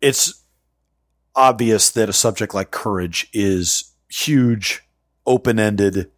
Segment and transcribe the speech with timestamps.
[0.00, 0.42] it's
[1.34, 4.82] obvious that a subject like courage is huge,
[5.26, 6.10] open ended,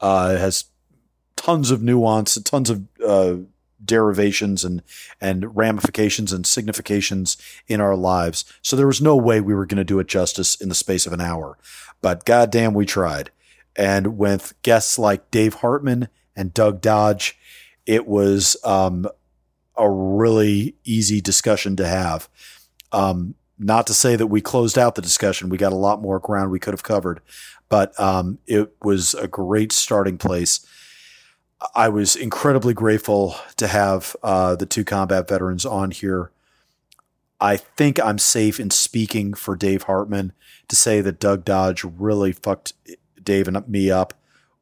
[0.00, 0.66] uh, has
[1.36, 3.36] tons of nuance, tons of uh,
[3.84, 4.82] derivations and
[5.20, 8.44] and ramifications and significations in our lives.
[8.62, 11.06] So there was no way we were going to do it justice in the space
[11.06, 11.58] of an hour.
[12.00, 13.30] But goddamn, we tried.
[13.74, 17.38] And with guests like Dave Hartmann and Doug Dodge,
[17.86, 19.06] it was um,
[19.76, 22.28] a really easy discussion to have.
[22.92, 26.18] Um, not to say that we closed out the discussion, we got a lot more
[26.18, 27.20] ground we could have covered,
[27.68, 30.66] but um, it was a great starting place.
[31.74, 36.32] I was incredibly grateful to have uh, the two combat veterans on here.
[37.40, 40.32] I think I'm safe in speaking for Dave Hartmann
[40.68, 42.72] to say that Doug Dodge really fucked
[43.22, 44.14] Dave and me up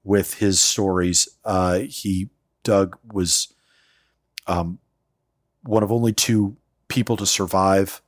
[0.05, 1.29] with his stories.
[1.45, 2.31] Uh, he
[2.63, 3.53] Doug was
[4.47, 4.79] um,
[5.63, 6.57] one of only two
[6.89, 8.03] people to survive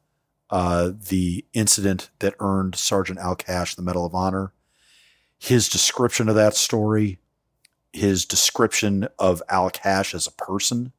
[0.52, 4.52] uh, the incident that earned Sergeant Al Cashe the Medal of Honor.
[5.38, 7.18] His description of that story,
[7.92, 10.92] his description of Al Cashe as a person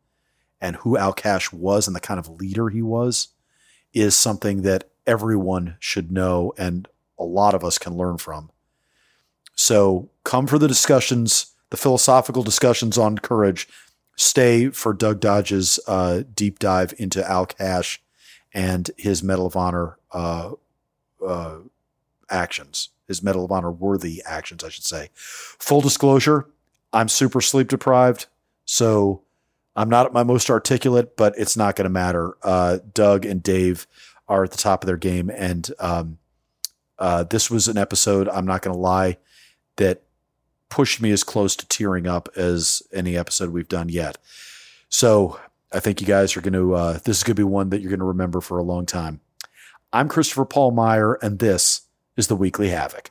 [0.59, 3.28] and who Al Cashe was and the kind of leader he was,
[3.94, 6.88] is something that everyone should know and
[7.20, 8.50] a lot of us can learn from.
[9.54, 13.68] So come for the discussions, the philosophical discussions on courage.
[14.16, 18.00] Stay for Doug Dodge's uh, deep dive into Al Cashe
[18.54, 20.52] and his Medal of Honor uh,
[21.26, 21.58] uh,
[22.30, 25.09] actions, his Medal of Honor worthy actions, I should say.
[25.16, 26.48] Full disclosure,
[26.92, 28.28] I'm super sleep deprived,
[28.66, 29.24] so
[29.76, 32.38] I'm not at my most articulate, but it's not going to matter.
[32.44, 33.88] Uh, Doug and Dave
[34.28, 36.20] are at the top of their game, and um,
[37.00, 38.30] uh, this was an episode.
[38.30, 39.18] I'm not going to lie
[39.78, 40.04] that
[40.70, 44.18] pushed me as close to tearing up as any episode we've done yet.
[44.90, 45.40] So
[45.76, 47.82] I think you guys are going to, uh, this is going to be one that
[47.82, 49.22] you're going to remember for a long time.
[49.92, 53.10] I'm Christopher Paul Meyer, and this is the Weekly Havoc.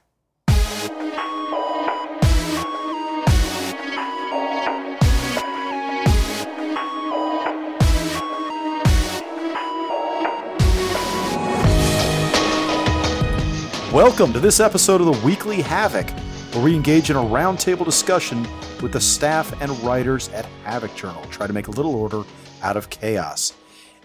[13.93, 16.09] Welcome to this episode of the Weekly Havoc,
[16.55, 18.47] where we engage in a roundtable discussion
[18.81, 22.23] with the staff and writers at Havoc Journal, try to make a little order
[22.63, 23.53] out of chaos.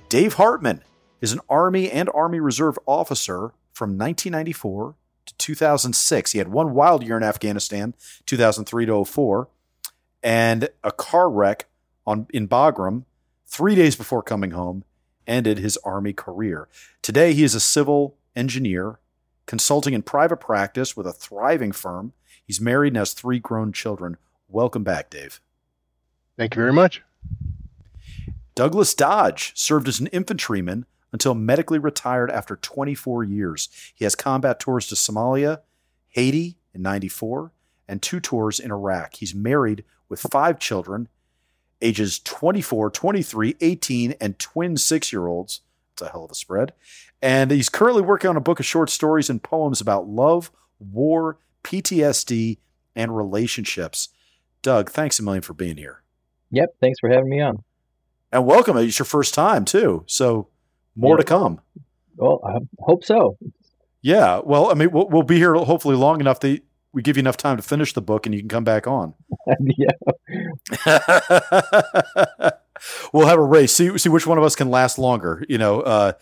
[0.10, 0.84] Dave Hartmann
[1.22, 4.96] is an Army and Army Reserve officer from 1994
[5.26, 6.32] to 2006.
[6.32, 7.94] He had one wild year in Afghanistan,
[8.26, 9.48] 2003 to 04,
[10.24, 11.68] and a car wreck
[12.06, 13.04] on in Bagram
[13.46, 14.84] three days before coming home
[15.26, 16.68] ended his Army career.
[17.02, 19.00] Today, he is a civil engineer
[19.46, 22.14] consulting in private practice with a thriving firm.
[22.46, 24.18] He's married and has three grown children.
[24.48, 25.42] Welcome back, Dave.
[26.38, 27.02] Thank you very much.
[28.58, 33.70] Douglas Dodge served as an infantryman until medically retired after 24 years.
[33.94, 35.60] He has combat tours to Somalia,
[36.10, 37.52] Haiti in 94,
[37.88, 39.18] and two tours in Iraq.
[39.18, 41.08] He's married with five children,
[41.84, 45.62] ages 24, 23, 18, and twin six year olds.
[45.94, 46.74] It's a hell of a spread.
[47.22, 51.38] And he's currently working on a book of short stories and poems about love, war,
[51.64, 52.58] PTSD,
[52.96, 54.10] and relationships.
[54.64, 56.02] Doug, thanks a million for being here.
[56.50, 57.64] Yep, thanks for having me on.
[58.32, 58.78] And welcome.
[58.78, 60.04] It's your first time, too.
[60.08, 60.48] So
[60.96, 61.18] more yeah.
[61.18, 61.62] to come.
[62.18, 63.38] Well, I hope so.
[64.02, 64.42] Yeah.
[64.44, 66.62] Well, I mean, we'll, we'll be here hopefully long enough that
[66.92, 69.14] we give you enough time to finish the book and you can come back on.
[69.78, 69.88] yeah.
[73.14, 73.74] we'll have a race.
[73.74, 76.14] See, see which one of us can last longer, you know, uh,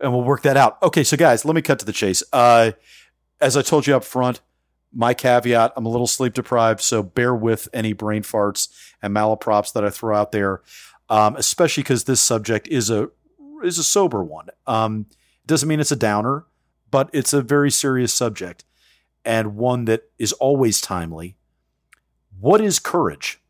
[0.00, 0.80] and we'll work that out.
[0.82, 1.02] Okay.
[1.02, 2.22] So, guys, let me cut to the chase.
[2.32, 2.72] Uh,
[3.40, 4.40] as I told you up front,
[4.92, 8.68] my caveat I'm a little sleep deprived, so bear with any brain farts
[9.02, 10.62] and malaprops that I throw out there,
[11.08, 13.10] um, especially because this subject is a
[13.62, 14.48] is a sober one.
[14.66, 15.06] Um,
[15.46, 16.44] doesn't mean it's a downer,
[16.90, 18.64] but it's a very serious subject
[19.24, 21.36] and one that is always timely.
[22.40, 23.40] What is courage?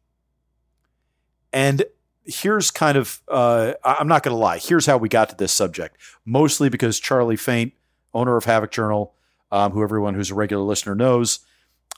[1.53, 1.85] And
[2.25, 4.59] here's kind of uh, I'm not going to lie.
[4.59, 5.97] Here's how we got to this subject.
[6.25, 7.75] Mostly because Charlie Faint,
[8.13, 9.15] owner of Havoc Journal,
[9.51, 11.41] um, who everyone who's a regular listener knows,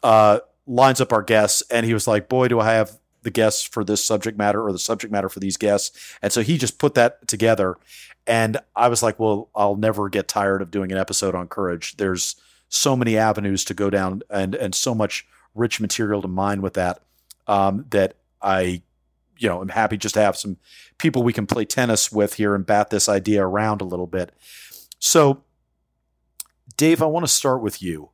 [0.03, 3.63] uh, lines up our guests, and he was like, "Boy, do I have the guests
[3.63, 6.79] for this subject matter or the subject matter for these guests." And so he just
[6.79, 7.77] put that together,
[8.27, 11.97] and I was like, "Well, I'll never get tired of doing an episode on courage."
[11.97, 12.37] There's
[12.69, 16.75] so many avenues to go down, and and so much rich material to mine with
[16.75, 17.03] that
[17.47, 18.83] um, that I,
[19.39, 20.57] you know, am happy just to have some
[20.99, 24.33] people we can play tennis with here and bat this idea around a little bit.
[24.99, 25.43] So
[26.77, 28.11] Dave, I want to start with you.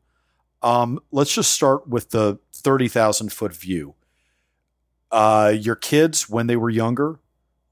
[0.63, 3.95] Um, let's just start with the 30,000 foot view.
[5.11, 7.19] Uh, your kids, when they were younger,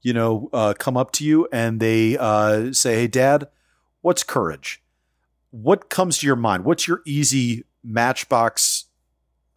[0.01, 3.47] you know, uh, come up to you and they uh, say, Hey, dad,
[4.01, 4.81] what's courage?
[5.51, 6.63] What comes to your mind?
[6.63, 8.85] What's your easy matchbox,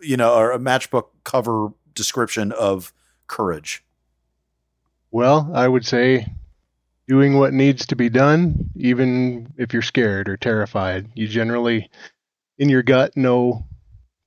[0.00, 2.92] you know, or a matchbook cover description of
[3.26, 3.84] courage?
[5.10, 6.26] Well, I would say
[7.08, 11.08] doing what needs to be done, even if you're scared or terrified.
[11.14, 11.90] You generally,
[12.58, 13.66] in your gut, know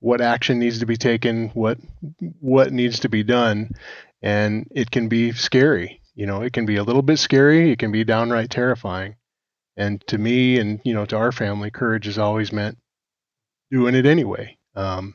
[0.02, 1.78] what action needs to be taken, what
[2.40, 3.70] what needs to be done,
[4.20, 6.00] and it can be scary.
[6.14, 7.70] You know, it can be a little bit scary.
[7.70, 9.14] It can be downright terrifying.
[9.76, 12.78] And to me, and you know, to our family, courage has always meant
[13.70, 14.58] doing it anyway.
[14.74, 15.14] Um,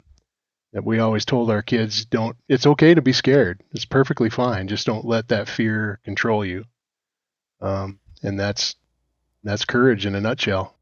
[0.74, 2.38] that we always told our kids, don't.
[2.48, 3.64] It's okay to be scared.
[3.74, 4.70] It's perfectly fine.
[4.70, 6.64] Just don't let that fear control you.
[7.62, 8.76] Um, and that's
[9.44, 10.76] that's courage in a nutshell.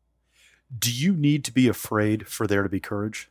[0.77, 3.29] Do you need to be afraid for there to be courage?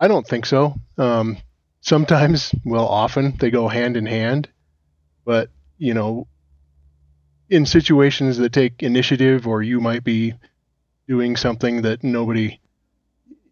[0.00, 0.74] I don't think so.
[0.96, 1.38] Um,
[1.80, 4.48] sometimes, well, often they go hand in hand,
[5.24, 6.26] but you know,
[7.48, 10.34] in situations that take initiative, or you might be
[11.06, 12.60] doing something that nobody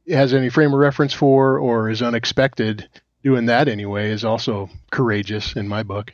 [0.09, 2.89] has any frame of reference for, or is unexpected,
[3.23, 6.13] doing that anyway is also courageous in my book.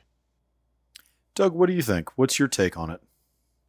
[1.35, 2.11] Doug, what do you think?
[2.17, 3.01] What's your take on it?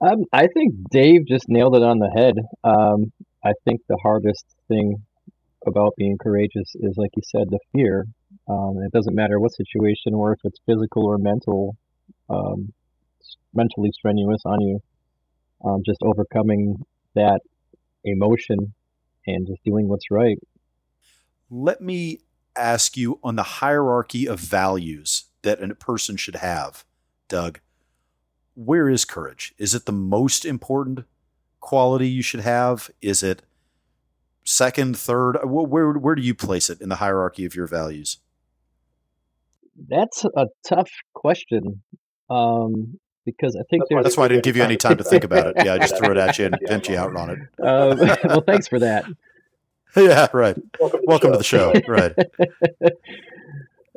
[0.01, 2.35] Um, I think Dave just nailed it on the head.
[2.63, 3.11] Um,
[3.43, 5.03] I think the hardest thing
[5.67, 8.05] about being courageous is, like you said, the fear.
[8.49, 11.75] Um, it doesn't matter what situation or if it's physical or mental,
[12.29, 12.73] um,
[13.53, 14.79] mentally strenuous on you.
[15.65, 16.75] Um, just overcoming
[17.15, 17.39] that
[18.03, 18.73] emotion
[19.27, 20.37] and just doing what's right.
[21.49, 22.19] Let me
[22.55, 26.83] ask you on the hierarchy of values that a person should have,
[27.27, 27.59] Doug.
[28.55, 29.53] Where is courage?
[29.57, 31.05] Is it the most important
[31.59, 32.89] quality you should have?
[33.01, 33.43] Is it
[34.43, 35.37] second, third?
[35.43, 38.17] Where where do you place it in the hierarchy of your values?
[39.89, 41.81] That's a tough question.
[42.29, 45.47] Um, because I think that's why I didn't give you any time to think about
[45.47, 45.65] it.
[45.65, 47.39] Yeah, I just threw it at you and bent you out on it.
[47.61, 49.05] Uh, well, thanks for that.
[49.95, 50.57] yeah, right.
[50.79, 51.73] Welcome, to, Welcome the to the show.
[51.87, 52.13] right.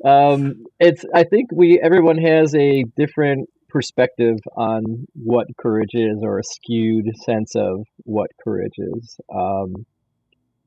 [0.04, 1.04] um, it's.
[1.14, 7.06] I think we everyone has a different perspective on what courage is, or a skewed
[7.24, 9.18] sense of what courage is.
[9.34, 9.86] Um,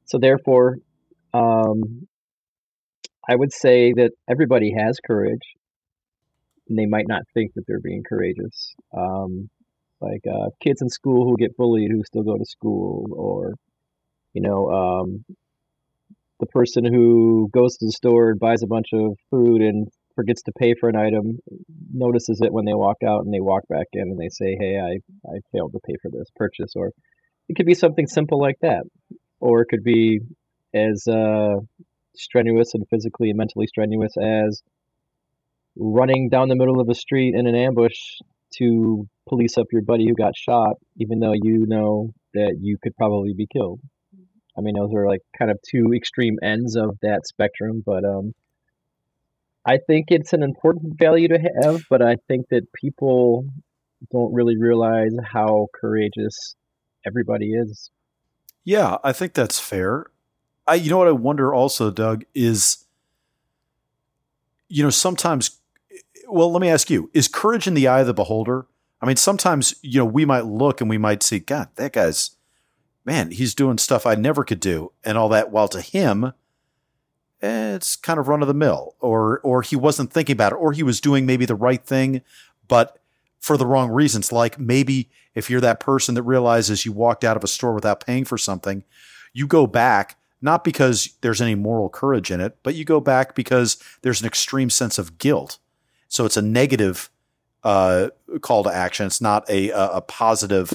[0.09, 0.77] so therefore,
[1.33, 2.07] um,
[3.29, 5.55] I would say that everybody has courage
[6.67, 8.73] And they might not think that they're being courageous.
[8.95, 9.49] Um,
[10.01, 13.55] like uh, kids in school who get bullied who still go to school, or
[14.33, 15.25] you know, um,
[16.39, 20.41] the person who goes to the store and buys a bunch of food and forgets
[20.43, 21.39] to pay for an item,
[21.93, 24.77] notices it when they walk out and they walk back in and they say, "Hey,
[24.79, 26.91] I I failed to pay for this purchase," or
[27.49, 28.83] it could be something simple like that,
[29.39, 30.19] or it could be
[30.73, 31.55] as uh,
[32.15, 34.61] strenuous and physically and mentally strenuous as
[35.75, 37.97] running down the middle of the street in an ambush
[38.57, 42.95] to police up your buddy who got shot, even though you know that you could
[42.97, 43.79] probably be killed.
[44.57, 48.33] I mean, those are like kind of two extreme ends of that spectrum, but um,
[49.65, 53.45] I think it's an important value to have, but I think that people
[54.11, 56.55] don't really realize how courageous
[57.05, 57.89] everybody is.
[58.69, 60.05] Yeah, I think that's fair.
[60.67, 62.85] I you know what I wonder also, Doug, is
[64.67, 65.57] you know, sometimes
[66.27, 68.67] well, let me ask you: Is courage in the eye of the beholder?
[69.01, 72.35] I mean, sometimes you know we might look and we might see, God, that guy's
[73.05, 75.49] man, he's doing stuff I never could do, and all that.
[75.49, 76.25] While to him,
[77.41, 80.57] eh, it's kind of run of the mill, or or he wasn't thinking about it,
[80.57, 82.21] or he was doing maybe the right thing,
[82.67, 82.98] but
[83.39, 84.31] for the wrong reasons.
[84.31, 88.05] Like maybe if you're that person that realizes you walked out of a store without
[88.05, 88.83] paying for something,
[89.33, 93.35] you go back not because there's any moral courage in it, but you go back
[93.35, 95.57] because there's an extreme sense of guilt
[96.09, 97.09] so it's a negative
[97.63, 98.09] uh,
[98.41, 99.05] call to action.
[99.05, 100.73] It's not a, a positive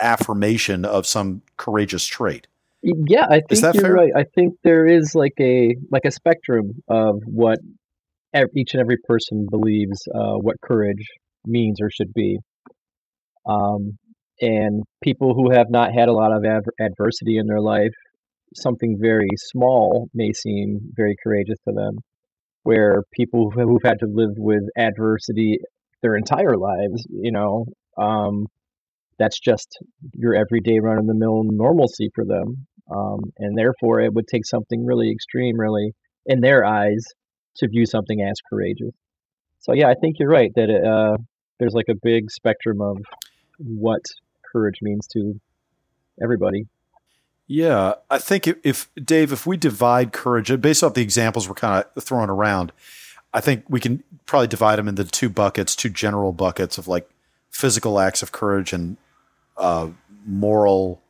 [0.00, 2.46] affirmation of some courageous trait.
[2.82, 3.94] Yeah, I think you're fair?
[3.94, 4.12] right.
[4.14, 7.58] I think there is like a like a spectrum of what
[8.54, 11.06] each and every person believes uh, what courage
[11.46, 12.38] means or should be.
[13.48, 13.98] Um,
[14.40, 17.94] and people who have not had a lot of adver- adversity in their life,
[18.54, 21.98] something very small may seem very courageous to them
[22.66, 25.58] where people who've had to live with adversity
[26.02, 27.64] their entire lives, you know,
[27.96, 28.46] um,
[29.20, 29.68] that's just
[30.14, 32.66] your everyday run of the mill normalcy for them.
[32.90, 35.92] Um, and therefore, it would take something really extreme, really,
[36.26, 37.04] in their eyes,
[37.58, 38.94] to view something as courageous.
[39.60, 41.16] So, yeah, I think you're right that uh,
[41.58, 42.98] there's like a big spectrum of
[43.58, 44.02] what
[44.52, 45.40] courage means to
[46.22, 46.66] everybody.
[47.48, 51.54] Yeah, I think if, if, Dave, if we divide courage based off the examples we're
[51.54, 52.72] kind of throwing around,
[53.32, 57.08] I think we can probably divide them into two buckets, two general buckets of like
[57.50, 58.96] physical acts of courage and
[59.56, 59.88] uh,
[60.26, 61.00] moral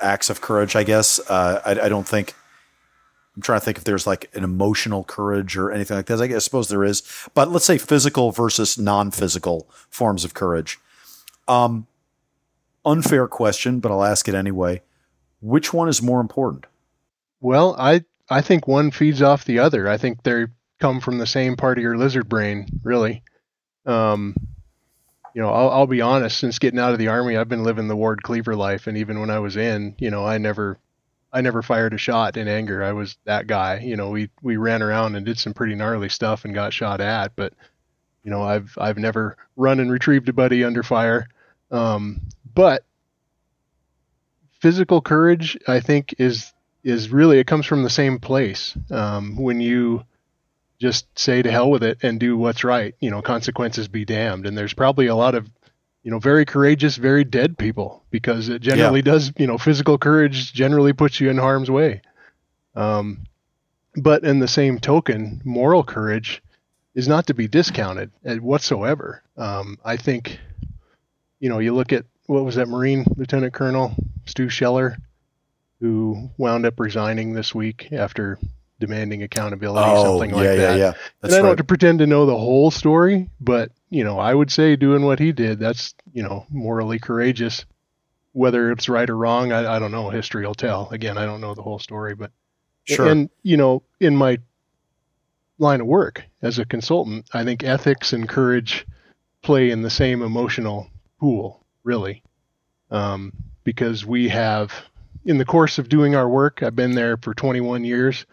[0.00, 0.74] acts of courage.
[0.74, 2.34] I guess uh, I, I, don't think.
[3.40, 6.20] I'm trying to think if there's like an emotional courage or anything like that.
[6.20, 10.78] I, guess, I suppose there is, but let's say physical versus non-physical forms of courage.
[11.48, 11.86] Um,
[12.84, 14.82] unfair question, but I'll ask it anyway.
[15.40, 16.66] Which one is more important?
[17.40, 19.88] Well, I I think one feeds off the other.
[19.88, 20.44] I think they
[20.78, 23.22] come from the same part of your lizard brain, really.
[23.86, 24.36] Um,
[25.34, 26.36] you know, I'll, I'll be honest.
[26.36, 29.18] Since getting out of the army, I've been living the Ward Cleaver life, and even
[29.18, 30.78] when I was in, you know, I never,
[31.32, 32.82] I never fired a shot in anger.
[32.82, 33.78] I was that guy.
[33.78, 37.00] You know, we we ran around and did some pretty gnarly stuff and got shot
[37.00, 37.52] at, but
[38.24, 41.28] you know, I've I've never run and retrieved a buddy under fire.
[41.70, 42.20] Um,
[42.54, 42.84] but
[44.60, 48.76] physical courage, I think, is is really it comes from the same place.
[48.90, 50.04] Um, when you
[50.80, 54.46] just say to hell with it and do what's right, you know, consequences be damned.
[54.46, 55.46] And there's probably a lot of,
[56.02, 59.12] you know, very courageous, very dead people because it generally yeah.
[59.12, 62.00] does, you know, physical courage generally puts you in harm's way.
[62.74, 63.24] Um,
[63.96, 66.42] but in the same token, moral courage
[66.94, 69.22] is not to be discounted whatsoever.
[69.36, 70.38] Um, I think,
[71.38, 73.94] you know, you look at what was that Marine Lieutenant Colonel
[74.26, 74.96] Stu Scheller,
[75.80, 78.38] who wound up resigning this week after
[78.78, 80.78] demanding accountability, oh, something like yeah, that.
[80.78, 80.92] Yeah, yeah.
[81.22, 84.34] and I don't have to pretend to know the whole story, but you know, I
[84.34, 87.64] would say doing what he did, that's you know, morally courageous.
[88.32, 90.08] Whether it's right or wrong, I, I don't know.
[90.08, 90.88] History will tell.
[90.90, 92.30] Again, I don't know the whole story, but
[92.84, 93.08] sure.
[93.08, 94.38] And you know, in my
[95.58, 98.86] line of work as a consultant, I think ethics and courage
[99.42, 102.22] play in the same emotional pool really,
[102.90, 103.32] um,
[103.64, 104.72] because we have,
[105.24, 108.26] in the course of doing our work, I've been there for 21 years.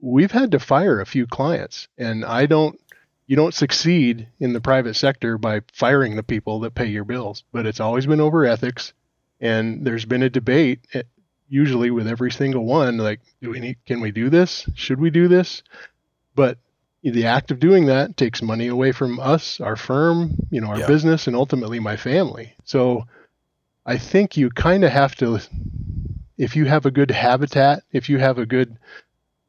[0.00, 2.78] We've had to fire a few clients, and I don't.
[3.26, 7.44] You don't succeed in the private sector by firing the people that pay your bills,
[7.52, 8.92] but it's always been over ethics,
[9.40, 11.02] and there's been a debate eh,
[11.48, 15.10] usually with every single one like do we need can we do this should we
[15.10, 15.62] do this
[16.34, 16.58] but
[17.12, 20.80] the act of doing that takes money away from us, our firm, you know, our
[20.80, 20.86] yeah.
[20.86, 22.54] business, and ultimately my family.
[22.64, 23.06] So
[23.84, 25.40] I think you kind of have to,
[26.36, 28.76] if you have a good habitat, if you have a good,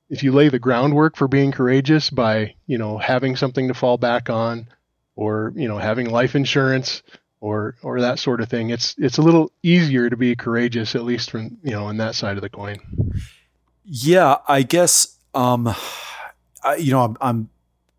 [0.09, 3.97] if you lay the groundwork for being courageous by, you know, having something to fall
[3.97, 4.67] back on
[5.15, 7.03] or, you know, having life insurance
[7.41, 11.03] or, or that sort of thing, it's, it's a little easier to be courageous, at
[11.03, 12.77] least from, you know, on that side of the coin.
[13.83, 15.73] Yeah, I guess, um,
[16.63, 17.49] I, you know, I'm, I'm,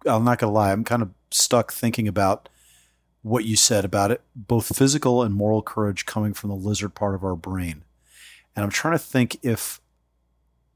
[0.06, 2.48] I'm not gonna lie, I'm kind of stuck thinking about
[3.22, 7.14] what you said about it, both physical and moral courage coming from the lizard part
[7.14, 7.82] of our brain,
[8.56, 9.80] and I'm trying to think if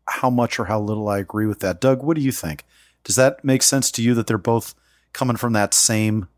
[0.08, 1.80] how much or how little I agree with that.
[1.80, 2.64] Doug, what do you think?
[3.04, 4.74] Does that make sense to you that they're both
[5.12, 6.28] coming from that same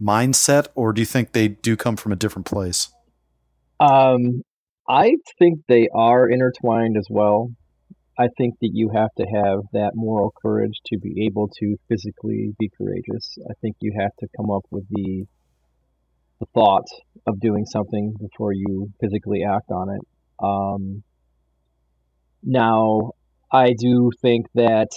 [0.00, 2.88] mindset, or do you think they do come from a different place?
[3.78, 4.42] Um,
[4.88, 7.50] I think they are intertwined as well.
[8.18, 12.54] I think that you have to have that moral courage to be able to physically
[12.58, 13.38] be courageous.
[13.48, 15.24] I think you have to come up with the
[16.40, 16.86] the thought
[17.26, 20.00] of doing something before you physically act on it.
[20.42, 21.02] Um,
[22.42, 23.12] now,
[23.52, 24.90] I do think that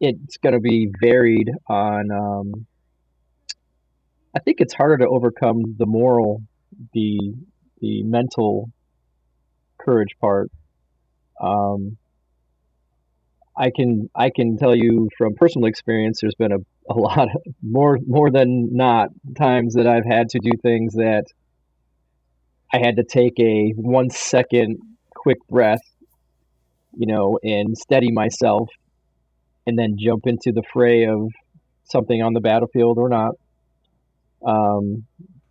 [0.00, 2.10] it's going to be varied on.
[2.10, 2.66] Um,
[4.36, 6.42] I think it's harder to overcome the moral,
[6.92, 7.34] the
[7.80, 8.70] the mental
[9.78, 10.50] courage part.
[11.40, 11.96] Um,
[13.56, 16.58] I can I can tell you from personal experience, there's been a,
[16.90, 21.24] a lot of, more more than not times that I've had to do things that
[22.72, 24.78] I had to take a one second
[25.14, 25.82] quick breath,
[26.96, 28.68] you know, and steady myself,
[29.66, 31.30] and then jump into the fray of
[31.84, 33.34] something on the battlefield or not.
[34.46, 35.06] Um,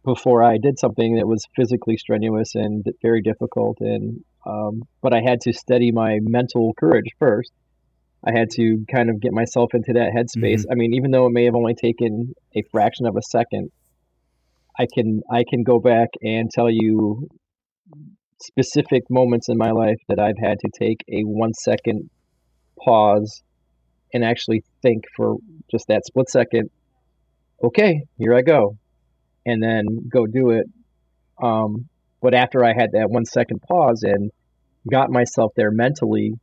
[0.05, 5.21] before I did something that was physically strenuous and very difficult, and um, but I
[5.21, 7.51] had to steady my mental courage first
[8.25, 10.61] I had to kind of get myself into that headspace.
[10.61, 10.71] Mm-hmm.
[10.71, 13.69] I mean, even though it may have only taken a fraction of a second,
[14.79, 17.27] I can I can go back and tell you
[18.45, 22.09] specific moments in my life that I've had to take a one second
[22.79, 23.41] pause
[24.13, 25.37] and actually think for
[25.71, 26.69] just that split second.
[27.63, 28.77] Okay, here I go,
[29.45, 30.67] and then go do it.
[31.41, 31.87] Um,
[32.21, 34.31] but after I had that one second pause and
[34.89, 36.33] got myself there mentally,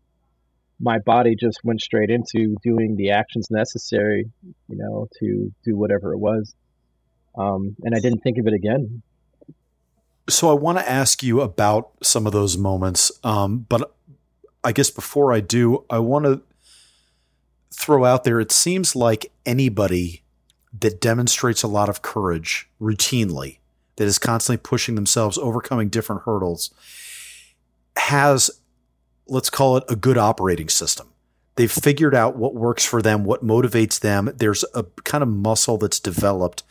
[0.80, 4.24] my body just went straight into doing the actions necessary,
[4.68, 6.54] you know, to do whatever it was.
[7.38, 9.02] Um, and I didn't think of it again.
[10.28, 13.94] So I want to ask you about some of those moments, um, but
[14.62, 16.42] I guess before I do, I want to
[17.72, 18.38] throw out there.
[18.38, 20.22] It seems like anybody
[20.78, 23.58] that demonstrates a lot of courage routinely,
[23.96, 26.70] that is constantly pushing themselves, overcoming different hurdles,
[27.96, 28.50] has,
[29.26, 31.08] let's call it a good operating system.
[31.56, 34.32] They've figured out what works for them, what motivates them.
[34.36, 36.62] There's a kind of muscle that's developed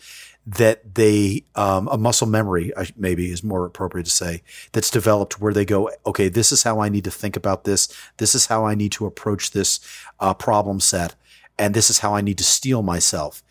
[0.57, 4.41] that they, um, a muscle memory, maybe is more appropriate to say,
[4.71, 7.87] that's developed where they go, okay, this is how I need to think about this.
[8.17, 9.79] This is how I need to approach this
[10.19, 11.15] uh, problem set.
[11.57, 13.43] And this is how I need to steel myself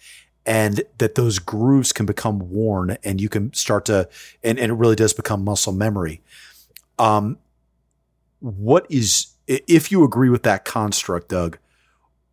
[0.47, 4.09] and that those grooves can become worn and you can start to
[4.43, 6.23] and, and it really does become muscle memory
[6.99, 7.37] um
[8.41, 11.59] what is if you agree with that construct doug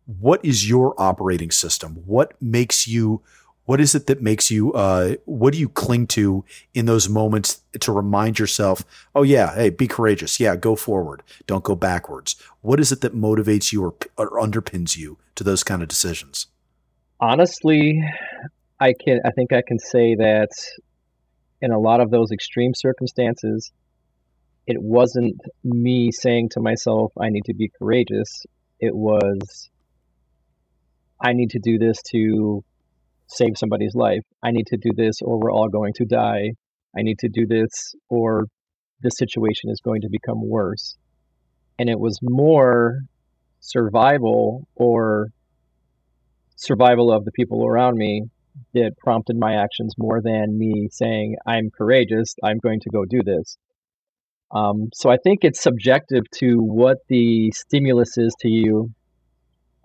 [0.06, 3.20] what is your operating system what makes you
[3.66, 7.62] what is it that makes you uh what do you cling to in those moments
[7.78, 10.40] to remind yourself oh yeah hey be courageous.
[10.40, 11.22] Yeah go forward.
[11.46, 12.36] Don't go backwards.
[12.62, 16.46] What is it that motivates you or, or underpins you to those kind of decisions?
[17.20, 18.02] Honestly,
[18.80, 20.50] I can I think I can say that
[21.60, 23.72] in a lot of those extreme circumstances,
[24.66, 28.44] it wasn't me saying to myself, I need to be courageous.
[28.80, 29.70] It was
[31.20, 32.62] I need to do this to
[33.28, 34.22] save somebody's life.
[34.42, 36.52] I need to do this or we're all going to die.
[36.96, 38.46] I need to do this or
[39.00, 40.96] this situation is going to become worse.
[41.78, 43.00] And it was more
[43.60, 45.28] survival or
[46.56, 48.22] survival of the people around me
[48.72, 53.20] that prompted my actions more than me saying, I'm courageous, I'm going to go do
[53.22, 53.58] this.
[54.54, 58.90] Um, so I think it's subjective to what the stimulus is to you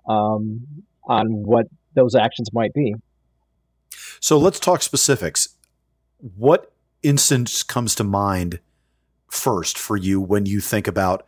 [0.07, 0.65] um,
[1.03, 2.93] on what those actions might be.
[4.19, 5.49] So let's talk specifics.
[6.17, 6.71] What
[7.03, 8.59] instance comes to mind
[9.29, 11.25] first for you when you think about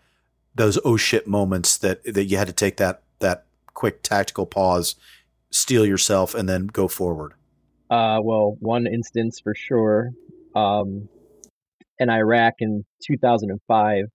[0.55, 4.95] those oh shit moments that that you had to take that that quick tactical pause
[5.51, 7.33] steel yourself and then go forward?
[7.89, 10.09] Uh, well, one instance for sure.
[10.55, 11.09] Um,
[11.99, 14.05] in Iraq in 2005,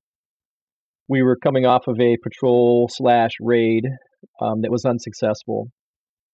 [1.08, 3.86] we were coming off of a patrol slash raid
[4.40, 5.68] um, that was unsuccessful,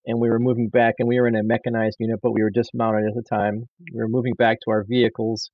[0.06, 0.94] and we were moving back.
[0.98, 3.64] And we were in a mechanized unit, but we were dismounted at the time.
[3.92, 5.50] We were moving back to our vehicles,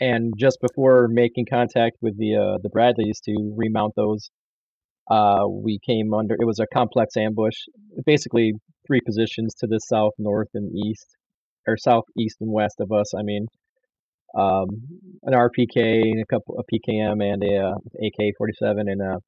[0.00, 4.30] and just before making contact with the uh, the Bradleys to remount those,
[5.10, 7.56] uh, we came under it was a complex ambush
[8.04, 8.52] basically
[8.86, 11.16] three positions to the south north and east
[11.66, 13.46] or south east and west of us i mean
[14.36, 14.68] um,
[15.22, 19.18] an rpk and a couple a pkm and a uh, ak-47 and uh,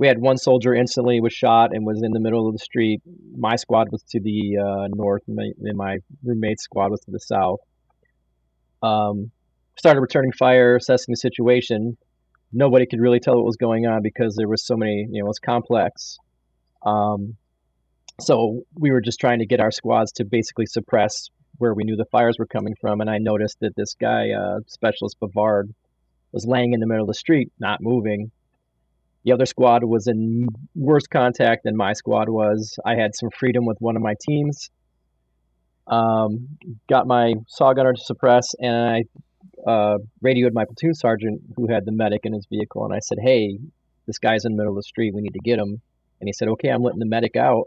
[0.00, 3.00] we had one soldier instantly was shot and was in the middle of the street
[3.36, 5.38] my squad was to the uh, north and
[5.76, 7.60] my, roommate's squad was to the south
[8.82, 9.30] um,
[9.78, 11.96] started returning fire assessing the situation
[12.52, 15.26] nobody could really tell what was going on because there was so many, you know,
[15.26, 16.18] it was complex.
[16.84, 17.36] Um,
[18.20, 21.96] so we were just trying to get our squads to basically suppress where we knew
[21.96, 23.00] the fires were coming from.
[23.00, 25.72] And I noticed that this guy, uh, Specialist Bavard,
[26.32, 28.30] was laying in the middle of the street, not moving.
[29.24, 32.78] The other squad was in worse contact than my squad was.
[32.86, 34.70] I had some freedom with one of my teams.
[35.86, 36.56] Um,
[36.88, 39.04] got my saw gunner to suppress, and I
[39.70, 43.18] uh, radioed my platoon sergeant who had the medic in his vehicle, and I said,
[43.20, 43.58] "Hey,
[44.06, 45.14] this guy's in the middle of the street.
[45.14, 45.80] We need to get him."
[46.20, 47.64] And he said, "Okay, I'm letting the medic out."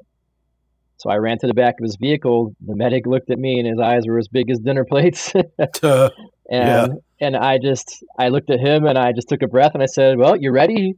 [0.98, 2.56] So I ran to the back of his vehicle.
[2.66, 5.34] The medic looked at me, and his eyes were as big as dinner plates.
[5.84, 6.12] and
[6.50, 6.88] yeah.
[7.20, 9.88] and I just I looked at him, and I just took a breath, and I
[9.88, 10.96] said, "Well, you ready?"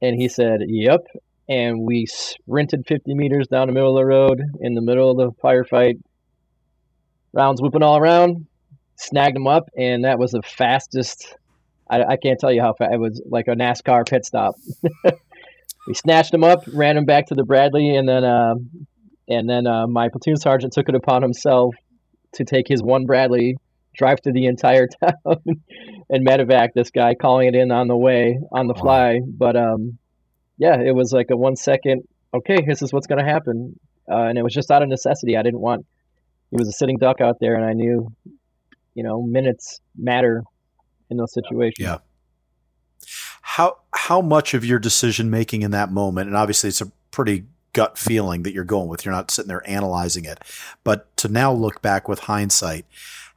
[0.00, 1.06] And he said, "Yep."
[1.48, 5.16] And we sprinted 50 meters down the middle of the road in the middle of
[5.16, 5.94] the firefight.
[7.32, 8.46] Rounds whooping all around
[8.98, 11.34] snagged him up, and that was the fastest.
[11.88, 14.54] I, I can't tell you how fast it was, like a NASCAR pit stop.
[15.86, 18.54] we snatched him up, ran him back to the Bradley, and then uh,
[19.28, 21.74] and then uh, my platoon sergeant took it upon himself
[22.34, 23.56] to take his one Bradley,
[23.98, 25.42] drive through the entire town,
[26.08, 29.20] and medevac this guy, calling it in on the way, on the fly.
[29.26, 29.98] But um,
[30.56, 32.02] yeah, it was like a one second.
[32.32, 33.78] Okay, this is what's going to happen,
[34.10, 35.36] uh, and it was just out of necessity.
[35.36, 35.84] I didn't want.
[36.50, 38.10] He was a sitting duck out there, and I knew
[38.94, 40.42] you know minutes matter
[41.10, 41.86] in those situations.
[41.86, 41.98] Yeah.
[43.42, 47.44] How how much of your decision making in that moment, and obviously it's a pretty
[47.72, 49.04] gut feeling that you're going with.
[49.04, 50.42] You're not sitting there analyzing it,
[50.84, 52.86] but to now look back with hindsight,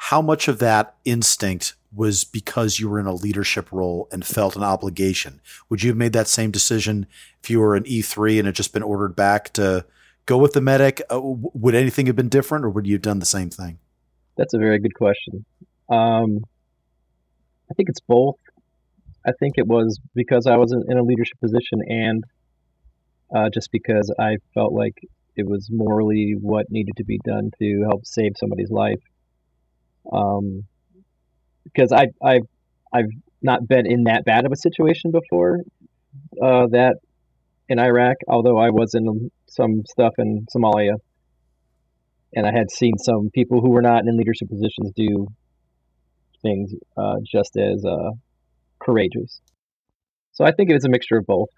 [0.05, 4.55] how much of that instinct was because you were in a leadership role and felt
[4.55, 5.39] an obligation?
[5.69, 7.05] Would you have made that same decision
[7.43, 9.85] if you were an E3 and had just been ordered back to
[10.25, 11.03] go with the medic?
[11.11, 13.77] Uh, would anything have been different, or would you have done the same thing?
[14.37, 15.45] That's a very good question.
[15.87, 16.39] Um,
[17.69, 18.37] I think it's both.
[19.23, 22.23] I think it was because I was in a leadership position and
[23.35, 24.97] uh, just because I felt like
[25.35, 28.99] it was morally what needed to be done to help save somebody's life.
[30.11, 30.65] Um,
[31.63, 32.47] because I I've
[32.93, 33.09] I've
[33.41, 35.59] not been in that bad of a situation before.
[36.41, 36.95] Uh, that
[37.69, 40.95] in Iraq, although I was in some stuff in Somalia,
[42.33, 45.27] and I had seen some people who were not in leadership positions do
[46.41, 48.11] things uh, just as uh,
[48.79, 49.39] courageous.
[50.33, 51.49] So I think it was a mixture of both.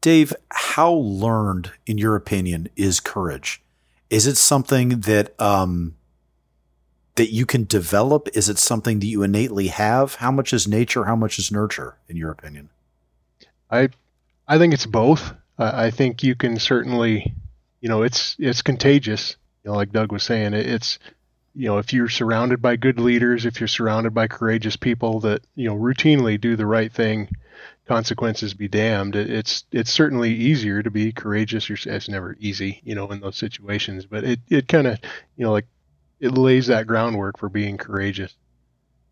[0.00, 3.62] Dave, how learned, in your opinion, is courage?
[4.10, 5.94] Is it something that um,
[7.18, 8.28] that you can develop?
[8.32, 10.14] Is it something that you innately have?
[10.16, 11.04] How much is nature?
[11.04, 12.70] How much is nurture, in your opinion?
[13.70, 13.90] I
[14.46, 15.34] I think it's both.
[15.58, 17.34] I, I think you can certainly,
[17.80, 19.36] you know, it's it's contagious.
[19.64, 20.98] You know, like Doug was saying, it, it's
[21.54, 25.42] you know, if you're surrounded by good leaders, if you're surrounded by courageous people that
[25.56, 27.28] you know routinely do the right thing,
[27.88, 29.16] consequences be damned.
[29.16, 31.68] It, it's it's certainly easier to be courageous.
[31.68, 35.00] It's never easy, you know, in those situations, but it it kind of
[35.36, 35.66] you know like
[36.20, 38.34] it lays that groundwork for being courageous.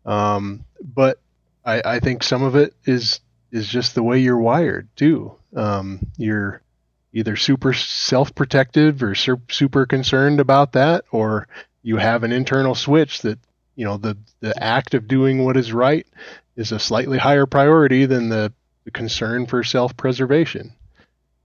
[0.05, 1.19] Um, but
[1.65, 3.19] I, I think some of it is
[3.51, 5.35] is just the way you're wired too.
[5.55, 6.61] Um, you're
[7.13, 11.47] either super self-protective or super concerned about that, or
[11.81, 13.39] you have an internal switch that
[13.75, 16.05] you know the the act of doing what is right
[16.55, 18.51] is a slightly higher priority than the,
[18.83, 20.73] the concern for self-preservation.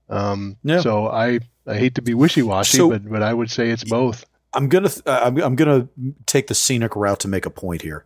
[0.08, 0.80] Um, yeah.
[0.80, 4.24] So I I hate to be wishy-washy, so, but but I would say it's both.
[4.54, 5.88] I'm gonna uh, I'm, I'm gonna
[6.26, 8.04] take the scenic route to make a point here.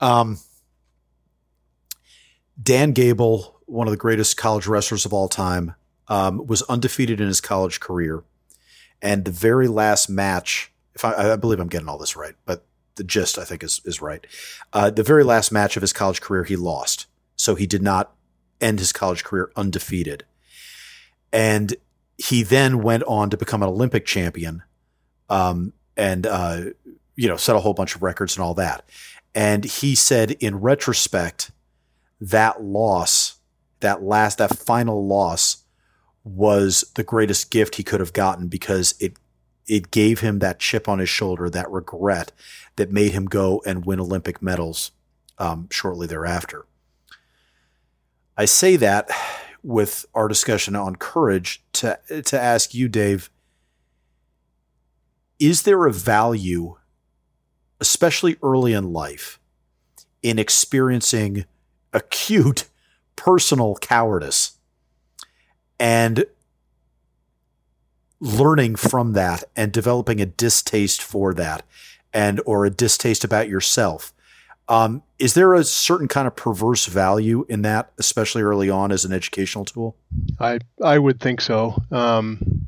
[0.00, 0.38] Um,
[2.62, 5.74] Dan Gable, one of the greatest college wrestlers of all time,
[6.08, 8.24] um, was undefeated in his college career,
[9.00, 12.64] and the very last match, if I, I, believe I'm getting all this right, but
[12.96, 14.26] the gist I think is is right.
[14.72, 17.06] Uh, the very last match of his college career, he lost,
[17.36, 18.12] so he did not
[18.60, 20.24] end his college career undefeated,
[21.32, 21.74] and
[22.18, 24.62] he then went on to become an Olympic champion.
[25.28, 26.64] Um, and uh,
[27.14, 28.88] you know set a whole bunch of records and all that.
[29.34, 31.50] And he said, in retrospect,
[32.20, 33.36] that loss,
[33.80, 35.58] that last, that final loss,
[36.24, 39.18] was the greatest gift he could have gotten because it
[39.66, 42.32] it gave him that chip on his shoulder, that regret
[42.76, 44.92] that made him go and win Olympic medals
[45.38, 46.64] um, shortly thereafter.
[48.36, 49.10] I say that
[49.62, 53.30] with our discussion on courage to to ask you, Dave,
[55.38, 56.76] is there a value,
[57.80, 59.38] especially early in life,
[60.22, 61.44] in experiencing
[61.92, 62.68] acute
[63.16, 64.58] personal cowardice
[65.78, 66.24] and
[68.20, 71.64] learning from that and developing a distaste for that
[72.12, 74.12] and or a distaste about yourself?
[74.68, 79.04] Um, is there a certain kind of perverse value in that especially early on as
[79.04, 79.96] an educational tool?
[80.40, 81.80] I i would think so.
[81.92, 82.66] Um,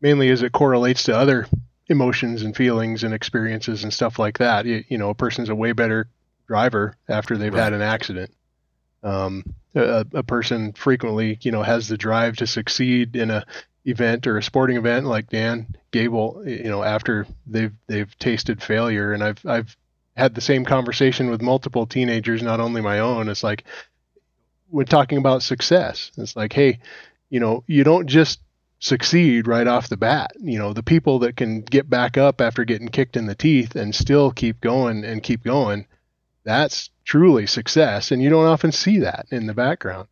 [0.00, 1.46] mainly as it correlates to other
[1.88, 4.66] emotions and feelings and experiences and stuff like that.
[4.66, 6.08] You, you know, a person's a way better
[6.46, 7.64] driver after they've right.
[7.64, 8.32] had an accident.
[9.02, 13.46] Um, a, a, person frequently, you know, has the drive to succeed in a
[13.84, 19.12] event or a sporting event like Dan Gable, you know, after they've they've tasted failure.
[19.12, 19.76] And I've I've
[20.16, 23.28] had the same conversation with multiple teenagers, not only my own.
[23.28, 23.64] It's like
[24.68, 26.80] when talking about success, it's like, hey,
[27.30, 28.40] you know, you don't just
[28.78, 30.32] succeed right off the bat.
[30.40, 33.74] You know, the people that can get back up after getting kicked in the teeth
[33.74, 35.86] and still keep going and keep going,
[36.44, 38.10] that's truly success.
[38.10, 40.08] And you don't often see that in the background.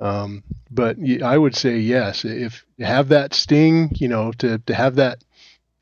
[0.00, 4.74] Um, but I would say yes, if you have that sting, you know, to, to
[4.74, 5.22] have that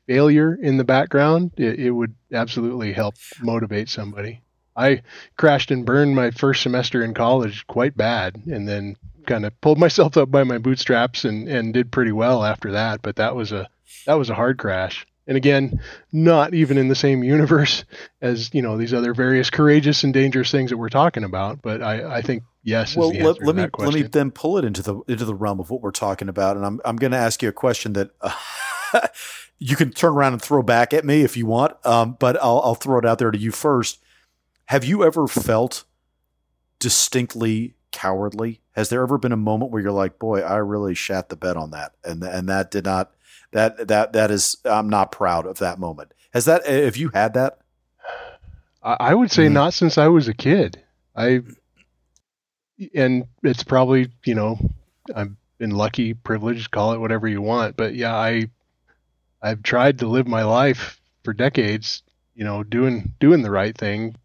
[0.07, 4.41] failure in the background, it, it would absolutely help motivate somebody.
[4.75, 5.03] I
[5.37, 8.97] crashed and burned my first semester in college quite bad, and then
[9.29, 13.01] kind of pulled myself up by my bootstraps and and did pretty well after that.
[13.01, 13.69] But that was a
[14.05, 15.05] that was a hard crash.
[15.27, 15.79] And again,
[16.11, 17.85] not even in the same universe
[18.21, 21.61] as you know these other various courageous and dangerous things that we're talking about.
[21.61, 22.97] But I, I think yes.
[22.97, 25.69] Well, let, let me let me then pull it into the into the realm of
[25.69, 28.09] what we're talking about, and I'm I'm going to ask you a question that.
[28.19, 28.35] Uh,
[29.59, 32.61] you can turn around and throw back at me if you want, um, but I'll,
[32.63, 33.99] I'll throw it out there to you first.
[34.67, 35.83] Have you ever felt
[36.79, 38.61] distinctly cowardly?
[38.73, 41.57] Has there ever been a moment where you're like, "Boy, I really shat the bed
[41.57, 43.11] on that," and and that did not
[43.51, 46.13] that that that is I'm not proud of that moment.
[46.33, 47.59] Has that have you had that?
[48.81, 50.81] I would say mm not since I was a kid.
[51.15, 51.41] I
[52.93, 54.57] and it's probably you know
[55.13, 58.49] I've been lucky, privileged, call it whatever you want, but yeah, I
[59.41, 62.03] I've tried to live my life for decades,
[62.35, 64.15] you know, doing doing the right thing,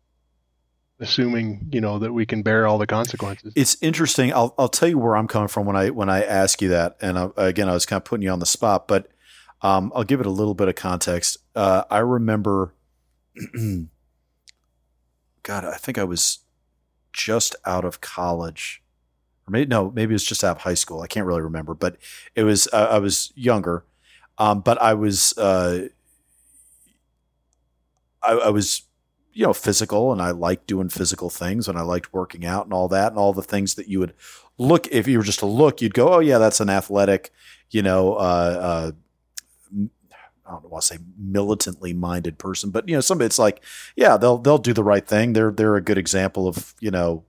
[1.00, 3.52] assuming you know that we can bear all the consequences.
[3.56, 4.32] It's interesting.
[4.32, 6.96] I'll I'll tell you where I'm coming from when I when I ask you that.
[7.00, 9.08] And I, again, I was kind of putting you on the spot, but
[9.62, 11.38] um, I'll give it a little bit of context.
[11.54, 12.74] Uh, I remember
[15.42, 16.38] God, I think I was
[17.12, 18.82] just out of college,
[19.46, 21.00] or maybe no, maybe it was just out of high school.
[21.00, 21.96] I can't really remember, but
[22.34, 23.84] it was uh, I was younger,
[24.38, 25.88] um, but I was uh,
[28.22, 28.82] I, I was
[29.34, 32.72] you know physical, and I liked doing physical things, and I liked working out and
[32.72, 34.14] all that, and all the things that you would
[34.56, 37.30] look if you were just to look, you'd go, oh yeah, that's an athletic,
[37.70, 38.14] you know.
[38.14, 38.92] Uh, uh,
[40.46, 43.62] I don't want to say militantly minded person, but you know, somebody it's like,
[43.96, 45.32] yeah, they'll they'll do the right thing.
[45.32, 47.24] They're they're a good example of you know,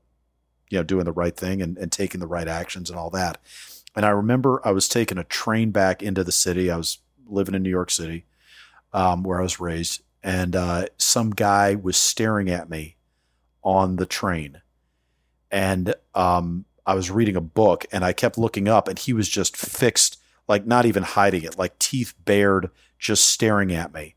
[0.70, 3.40] you know, doing the right thing and, and taking the right actions and all that.
[3.96, 6.70] And I remember I was taking a train back into the city.
[6.70, 8.26] I was living in New York City,
[8.92, 12.98] um, where I was raised, and uh, some guy was staring at me
[13.62, 14.62] on the train,
[15.52, 19.30] and um, I was reading a book, and I kept looking up, and he was
[19.30, 24.16] just fixed, like not even hiding it, like teeth bared just staring at me.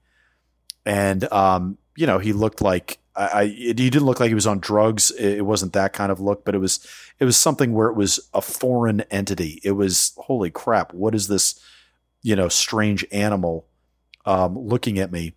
[0.85, 4.47] And, um, you know, he looked like I, I he didn't look like he was
[4.47, 5.11] on drugs.
[5.11, 6.87] It wasn't that kind of look, but it was,
[7.19, 9.61] it was something where it was a foreign entity.
[9.65, 11.61] It was, holy crap, what is this,
[12.23, 13.67] you know, strange animal,
[14.25, 15.35] um, looking at me?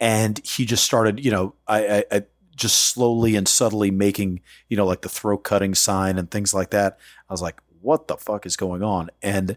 [0.00, 2.22] And he just started, you know, I, I, I
[2.54, 6.70] just slowly and subtly making, you know, like the throat cutting sign and things like
[6.70, 6.98] that.
[7.28, 9.10] I was like, what the fuck is going on?
[9.22, 9.56] And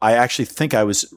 [0.00, 1.12] I actually think I was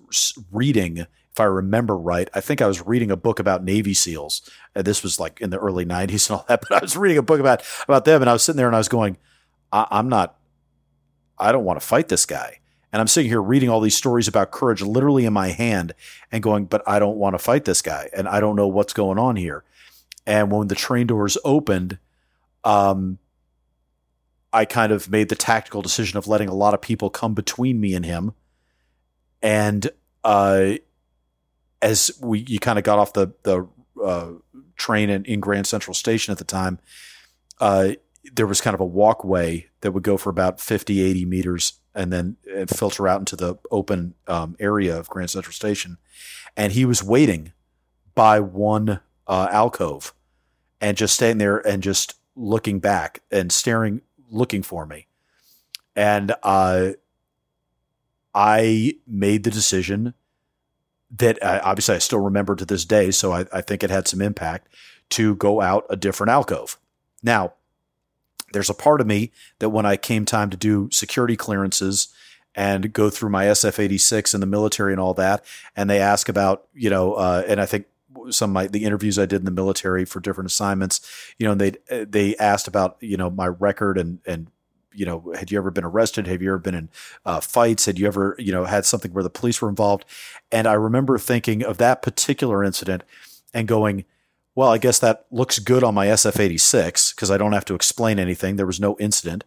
[0.51, 4.49] reading, if I remember right, I think I was reading a book about Navy SEALs.
[4.73, 6.62] And this was like in the early '90s and all that.
[6.69, 8.75] But I was reading a book about about them, and I was sitting there and
[8.75, 9.17] I was going,
[9.71, 10.38] I- I'm not,
[11.38, 12.60] I don't want to fight this guy.
[12.96, 15.94] And I'm sitting here reading all these stories about courage literally in my hand
[16.32, 18.10] and going, but I don't want to fight this guy.
[18.16, 19.66] And I don't know what's going on here.
[20.26, 21.98] And when the train doors opened,
[22.64, 23.18] um,
[24.54, 27.82] I kind of made the tactical decision of letting a lot of people come between
[27.82, 28.32] me and him
[29.42, 29.90] and
[30.24, 30.76] uh,
[31.82, 33.68] as we you kind of got off the the
[34.02, 34.30] uh,
[34.78, 36.80] train in, in, Grand Central Station at the time,
[37.60, 37.90] uh,
[38.34, 42.12] there was kind of a walkway that would go for about 50, 80 meters and
[42.12, 45.98] then filter out into the open um, area of Grand Central Station.
[46.58, 47.54] And he was waiting
[48.14, 50.14] by one uh, alcove
[50.82, 55.08] and just staying there and just looking back and staring, looking for me.
[55.96, 56.92] And uh,
[58.34, 60.14] I made the decision
[61.18, 64.08] that uh, obviously I still remember to this day, so I, I think it had
[64.08, 64.68] some impact
[65.12, 66.78] to go out a different alcove.
[67.24, 67.54] Now,
[68.56, 72.08] there's a part of me that when I came time to do security clearances
[72.56, 75.44] and go through my SF 86 in the military and all that,
[75.76, 77.86] and they ask about, you know, uh, and I think
[78.30, 81.02] some of my, the interviews I did in the military for different assignments,
[81.38, 84.48] you know, and they they asked about you know my record and and
[84.94, 86.26] you know, had you ever been arrested?
[86.26, 86.89] Have you ever been in
[87.26, 87.86] uh, fights?
[87.86, 90.06] Had you ever, you know, had something where the police were involved?
[90.54, 93.04] And I remember thinking of that particular incident
[93.54, 94.06] and going,
[94.56, 97.76] well, I guess that looks good on my SF 86 because I don't have to
[97.76, 98.56] explain anything.
[98.56, 99.44] There was no incident.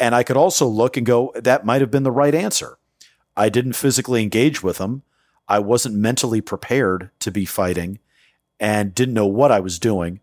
[0.00, 2.78] And I could also look and go, that might have been the right answer.
[3.36, 5.02] I didn't physically engage with them.
[5.46, 7.98] I wasn't mentally prepared to be fighting
[8.58, 10.20] and didn't know what I was doing.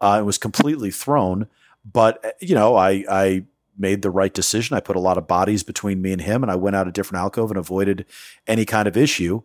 [0.00, 1.48] Uh, I was completely thrown.
[1.84, 3.44] But, you know, I, I
[3.76, 4.76] made the right decision.
[4.76, 6.92] I put a lot of bodies between me and him, and I went out a
[6.92, 8.06] different alcove and avoided
[8.46, 9.42] any kind of issue.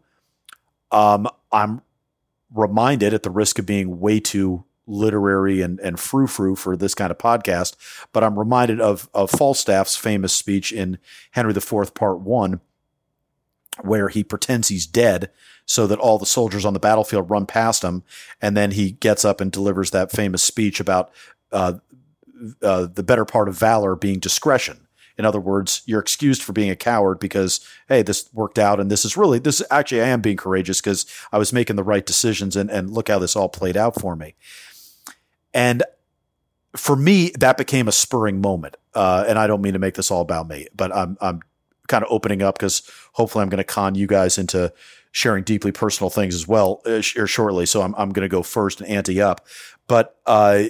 [0.92, 1.82] Um, I'm
[2.54, 6.96] reminded, at the risk of being way too literary and, and frou frou for this
[6.96, 7.76] kind of podcast,
[8.14, 10.98] but I'm reminded of, of Falstaff's famous speech in
[11.32, 12.62] Henry IV, Part One,
[13.82, 15.30] where he pretends he's dead
[15.66, 18.04] so that all the soldiers on the battlefield run past him.
[18.42, 21.12] And then he gets up and delivers that famous speech about
[21.52, 21.74] uh,
[22.62, 24.87] uh, the better part of valor being discretion.
[25.18, 28.80] In other words, you're excused for being a coward because, hey, this worked out.
[28.80, 31.84] And this is really, this actually, I am being courageous because I was making the
[31.84, 34.36] right decisions and, and look how this all played out for me.
[35.54, 35.84] And
[36.76, 38.78] for me, that became a spurring moment.
[38.94, 41.42] Uh, and I don't mean to make this all about me, but I'm, I'm
[41.88, 44.72] kind of opening up because hopefully I'm going to con you guys into
[45.12, 47.66] sharing deeply personal things as well uh, shortly.
[47.66, 49.48] So I'm, I'm going to go first and ante up.
[49.88, 50.66] But, uh,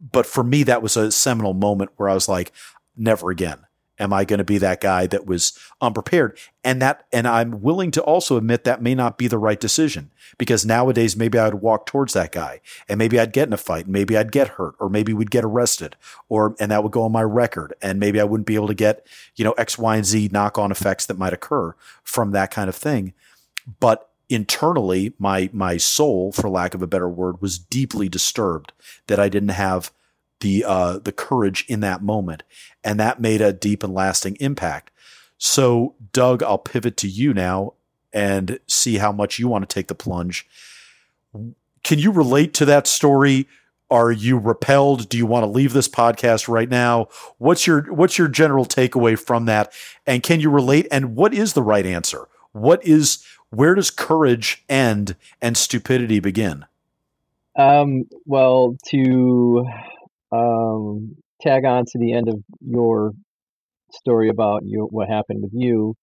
[0.00, 2.52] but for me, that was a seminal moment where I was like,
[2.96, 3.66] never again
[4.00, 6.36] am I going to be that guy that was unprepared.
[6.64, 10.10] And that, and I'm willing to also admit that may not be the right decision
[10.38, 13.58] because nowadays maybe I would walk towards that guy and maybe I'd get in a
[13.58, 15.96] fight and maybe I'd get hurt or maybe we'd get arrested
[16.28, 17.74] or, and that would go on my record.
[17.82, 20.58] And maybe I wouldn't be able to get, you know, X, Y, and Z knock
[20.58, 23.12] on effects that might occur from that kind of thing.
[23.78, 28.72] But internally, my, my soul, for lack of a better word, was deeply disturbed
[29.08, 29.92] that I didn't have
[30.40, 32.42] the uh, the courage in that moment,
[32.82, 34.90] and that made a deep and lasting impact.
[35.38, 37.74] So, Doug, I'll pivot to you now
[38.12, 40.46] and see how much you want to take the plunge.
[41.82, 43.48] can you relate to that story?
[43.90, 45.08] Are you repelled?
[45.08, 47.08] Do you want to leave this podcast right now?
[47.38, 49.72] What's your what's your general takeaway from that?
[50.06, 50.86] And can you relate?
[50.92, 52.28] And what is the right answer?
[52.52, 56.66] What is where does courage end and stupidity begin?
[57.56, 59.66] Um, well, to
[60.32, 63.12] um, tag on to the end of your
[63.92, 65.94] story about what happened with you,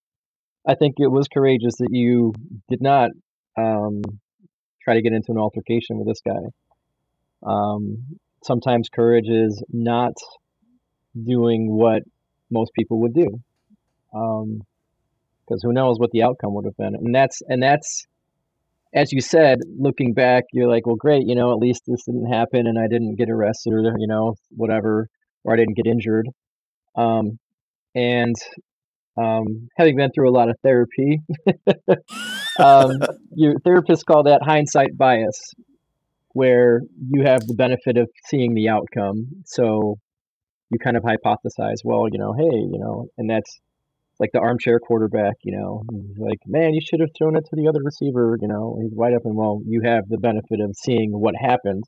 [0.68, 2.34] I think it was courageous that you
[2.70, 3.12] did not
[3.58, 4.02] um,
[4.84, 6.42] try to get into an altercation with this guy.
[7.46, 10.14] Um, sometimes courage is not
[11.22, 12.04] doing what
[12.52, 13.40] most people would do,
[14.12, 14.54] because
[15.52, 16.96] um, who knows what the outcome would have been.
[16.96, 18.06] And that's and that's
[18.94, 22.32] as you said, looking back, you're like, well, great, you know, at least this didn't
[22.32, 25.08] happen, and I didn't get arrested or you know whatever,
[25.44, 26.28] or I didn't get injured.
[26.96, 27.38] Um,
[27.96, 28.36] and
[29.18, 31.22] um, having been through a lot of therapy,
[32.60, 33.00] um,
[33.36, 35.54] your therapist call that hindsight bias,
[36.34, 39.44] where you have the benefit of seeing the outcome.
[39.46, 39.98] So
[40.70, 43.60] you kind of hypothesize, well, you know, hey, you know, and that's
[44.20, 45.84] like the armchair quarterback, you know,
[46.18, 49.14] like, man, you should have thrown it to the other receiver, you know, he's wide
[49.14, 49.36] open.
[49.36, 51.84] Well, you have the benefit of seeing what happened.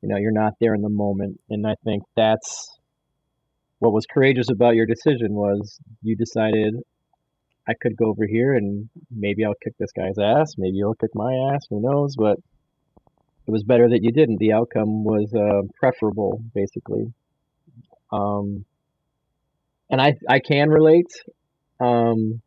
[0.00, 1.40] You know, you're not there in the moment.
[1.50, 2.78] And I think that's
[3.78, 6.74] what was courageous about your decision was you decided
[7.68, 11.10] I could go over here and maybe I'll kick this guy's ass, maybe he'll kick
[11.14, 12.36] my ass, who knows, but
[13.46, 14.38] it was better that you didn't.
[14.38, 17.12] The outcome was uh, preferable, basically.
[18.12, 18.64] Um,
[19.90, 21.10] and I I can relate.
[21.82, 22.40] Um,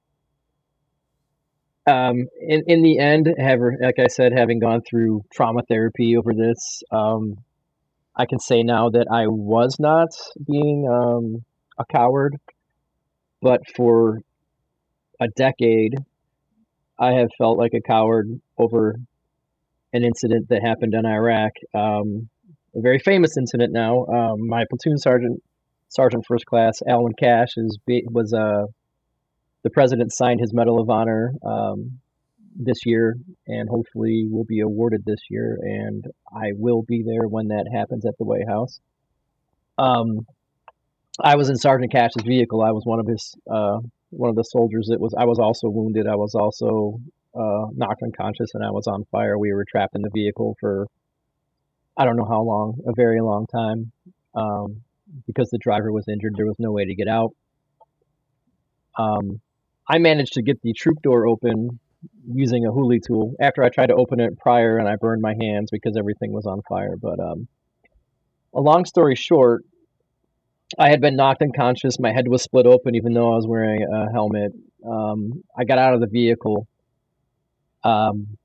[1.87, 6.33] um, in in the end, have like I said, having gone through trauma therapy over
[6.33, 7.35] this, um,
[8.15, 10.09] I can say now that I was not
[10.47, 11.43] being um,
[11.77, 12.37] a coward,
[13.41, 14.19] but for
[15.19, 15.95] a decade,
[16.97, 18.95] I have felt like a coward over
[19.93, 21.51] an incident that happened in Iraq.
[21.73, 22.29] Um,
[22.75, 24.05] a very famous incident now.
[24.05, 25.41] Um, my platoon sergeant,
[25.89, 28.65] Sergeant First Class Alwyn Cashe, is was uh,
[29.65, 31.97] the president signed his Medal of Honor um,
[32.55, 35.57] this year, and hopefully will be awarded this year.
[35.59, 38.79] And I will be there when that happens at the White House.
[39.79, 40.27] Um,
[41.19, 42.61] I was in Sergeant Cashe's vehicle.
[42.61, 43.79] I was one of his uh,
[44.11, 45.15] one of the soldiers that was.
[45.17, 46.05] I was also wounded.
[46.05, 46.99] I was also
[47.33, 49.35] uh, knocked unconscious, and I was on fire.
[49.35, 50.85] We were trapped in the vehicle for
[51.97, 53.91] I don't know how long, a very long time,
[54.35, 54.81] um,
[55.25, 56.35] because the driver was injured.
[56.37, 57.31] There was no way to get out.
[58.97, 59.41] Um,
[59.87, 61.79] I managed to get the troop door open
[62.27, 65.33] using a huli tool after I tried to open it prior and I burned my
[65.39, 66.95] hands because everything was on fire.
[66.99, 67.47] But um,
[68.53, 69.63] a long story short,
[70.79, 71.99] I had been knocked unconscious.
[71.99, 74.51] My head was split open, even though I was wearing a helmet.
[74.87, 76.67] Um, I got out of the vehicle,
[77.83, 78.37] um,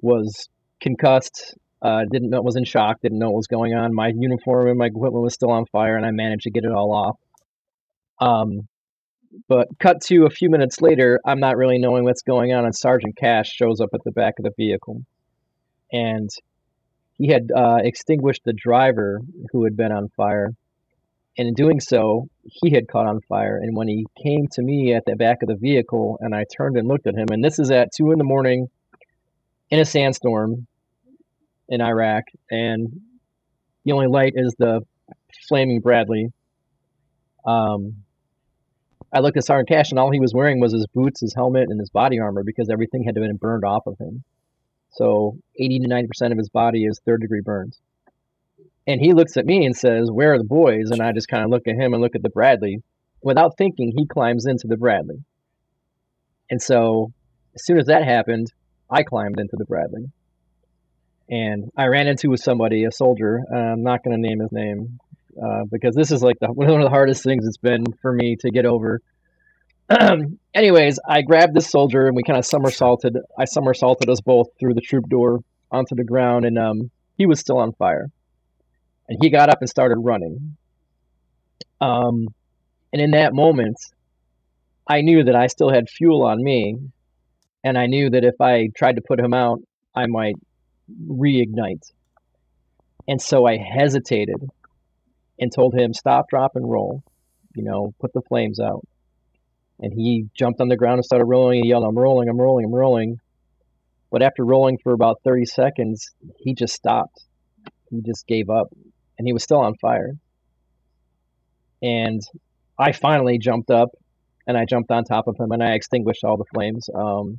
[0.00, 0.48] was
[0.80, 3.94] concussed, uh, didn't know, was in shock, didn't know what was going on.
[3.94, 6.72] My uniform and my equipment was still on fire, and I managed to get it
[6.72, 7.16] all off.
[8.18, 8.68] Um,
[9.48, 12.74] but cut to a few minutes later, I'm not really knowing what's going on, and
[12.74, 15.02] Sergeant Cashe shows up at the back of the vehicle,
[15.92, 16.28] and
[17.18, 19.20] he had uh, extinguished the driver
[19.52, 20.52] who had been on fire
[21.38, 23.56] and in doing so, he had caught on fire.
[23.56, 26.76] And when he came to me at the back of the vehicle, and I turned
[26.76, 28.66] and looked at him, and this is at two in the morning
[29.70, 30.66] in a sandstorm
[31.68, 33.00] in Iraq, and
[33.84, 34.82] the only light is the
[35.48, 36.26] flaming Bradley.
[37.46, 38.02] Um,
[39.12, 41.68] I looked at Sergeant Cashe, and all he was wearing was his boots, his helmet,
[41.68, 44.22] and his body armor because everything had been burned off of him.
[44.92, 47.80] So 80 to 90% of his body is third degree burns.
[48.86, 50.90] And he looks at me and says, Where are the boys?
[50.90, 52.82] And I just kind of look at him and look at the Bradley.
[53.22, 55.22] Without thinking, he climbs into the Bradley.
[56.48, 57.12] And so
[57.54, 58.48] as soon as that happened,
[58.88, 60.10] I climbed into the Bradley.
[61.28, 63.40] And I ran into somebody, a soldier.
[63.54, 64.98] I'm not going to name his name
[65.42, 68.36] uh, because this is like the, one of the hardest things it's been for me
[68.40, 69.00] to get over.
[70.54, 73.16] Anyways, I grabbed this soldier and we kind of somersaulted.
[73.38, 75.40] I somersaulted us both through the troop door
[75.72, 78.10] onto the ground, and um, he was still on fire
[79.10, 80.56] and he got up and started running.
[81.80, 82.28] Um,
[82.92, 83.76] and in that moment,
[84.88, 86.76] I knew that I still had fuel on me,
[87.64, 89.60] and I knew that if I tried to put him out,
[89.94, 90.36] I might
[91.08, 91.90] reignite.
[93.08, 94.48] And so I hesitated
[95.40, 97.02] and told him, stop, drop, and roll.
[97.56, 98.86] You know, put the flames out.
[99.80, 101.64] And he jumped on the ground and started rolling.
[101.64, 103.18] He yelled, I'm rolling, I'm rolling, I'm rolling.
[104.10, 107.24] But after rolling for about 30 seconds, he just stopped.
[107.90, 108.68] He just gave up
[109.18, 110.12] and he was still on fire.
[111.82, 112.20] And
[112.78, 113.90] I finally jumped up
[114.46, 116.88] and I jumped on top of him and I extinguished all the flames.
[116.94, 117.38] Um,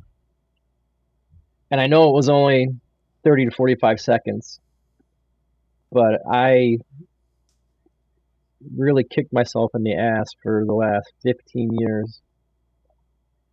[1.70, 2.68] and I know it was only
[3.24, 4.60] 30 to 45 seconds.
[5.92, 6.78] But I
[8.76, 12.22] really kicked myself in the ass for the last 15 years,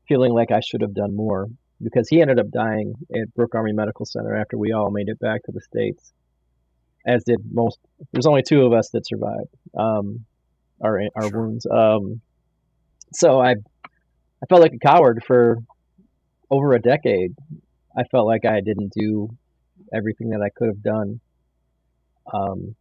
[0.07, 1.47] feeling like I should have done more
[1.83, 5.19] because he ended up dying at Brooke Army Medical Center after we all made it
[5.19, 6.13] back to the States,
[7.07, 7.79] as did most.
[8.13, 10.25] There's only two of us that survived um,
[10.83, 11.41] our, our sure.
[11.41, 11.67] wounds.
[11.67, 12.21] Um,
[13.13, 15.59] so I, I felt like a coward for
[16.51, 17.35] over a decade.
[17.97, 19.29] I felt like I didn't do
[19.93, 21.21] everything that I could have done.
[22.33, 22.75] Um,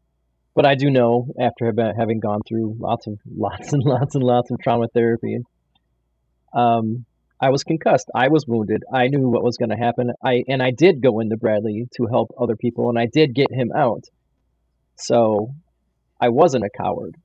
[0.58, 4.50] but I do know after having gone through lots of lots and lots and lots
[4.50, 5.38] of trauma therapy,
[6.52, 7.06] um,
[7.40, 8.10] I was concussed.
[8.16, 8.84] I was wounded.
[8.92, 10.10] I knew what was going to happen.
[10.26, 13.52] I and I did go into Bradley to help other people, and I did get
[13.52, 14.06] him out.
[14.96, 15.54] So
[16.20, 17.16] I wasn't a coward.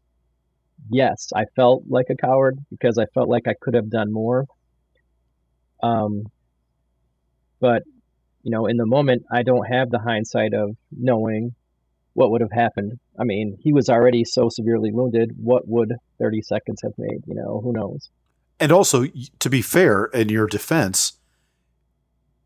[0.90, 4.44] Yes, I felt like a coward because I felt like I could have done more.
[5.82, 6.24] Um,
[7.60, 7.82] but
[8.42, 11.54] you know, in the moment, I don't have the hindsight of knowing
[12.14, 12.98] what would have happened.
[13.18, 15.32] I mean, he was already so severely wounded.
[15.36, 17.22] What would 30 seconds have made?
[17.26, 18.10] You know, who knows?
[18.60, 19.06] And also,
[19.38, 21.14] to be fair, in your defense,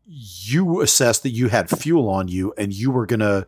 [0.05, 3.47] you assessed that you had fuel on you and you were going to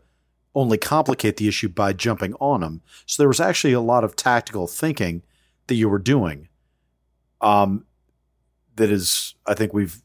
[0.53, 2.81] only complicate the issue by jumping on him.
[3.05, 5.23] So there was actually a lot of tactical thinking
[5.67, 6.49] that you were doing.
[7.39, 7.85] Um,
[8.75, 10.01] that is, I think we've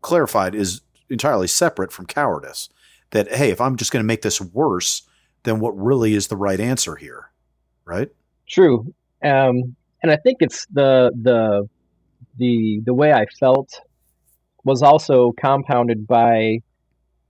[0.00, 2.68] clarified, is entirely separate from cowardice
[3.16, 5.02] that hey, if I'm just going to make this worse,
[5.44, 7.30] then what really is the right answer here,
[7.84, 8.08] right?
[8.48, 8.92] True,
[9.24, 11.68] um, and I think it's the the
[12.36, 13.80] the the way I felt
[14.64, 16.58] was also compounded by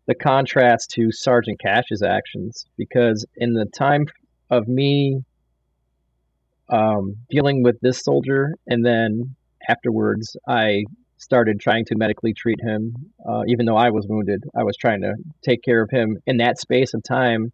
[0.06, 4.06] the contrast to Sergeant Cashe's actions because in the time
[4.50, 5.22] of me
[6.68, 9.36] um, dealing with this soldier and then
[9.68, 10.84] afterwards I
[11.18, 12.94] started trying to medically treat him.
[13.26, 16.18] Uh, even though I was wounded, I was trying to take care of him.
[16.26, 17.52] In that space of time,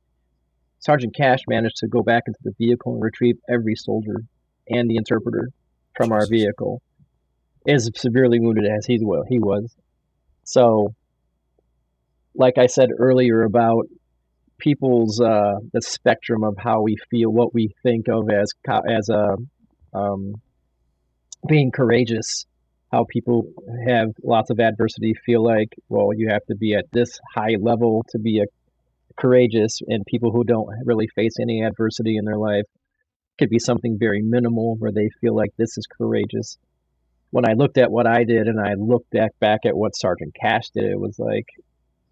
[0.81, 4.17] Sergeant Cashe managed to go back into the vehicle and retrieve every soldier
[4.69, 5.51] and the interpreter
[5.97, 6.83] from our vehicle,
[7.69, 9.73] as severely wounded as he well he was.
[10.45, 10.95] So,
[12.35, 13.87] like I said earlier about
[14.59, 18.53] people's uh, the spectrum of how we feel, what we think of as
[18.89, 19.37] as a
[19.95, 20.35] um,
[21.47, 22.47] being courageous
[22.93, 23.47] how people
[23.88, 28.05] have lots of adversity feel like, well, you have to be at this high level
[28.11, 28.45] to be a
[29.18, 32.64] courageous, and people who don't really face any adversity in their life
[33.38, 36.59] could be something very minimal where they feel like this is courageous.
[37.30, 40.34] When I looked at what I did and I looked back back at what Sergeant
[40.40, 41.47] Cashe did, it was like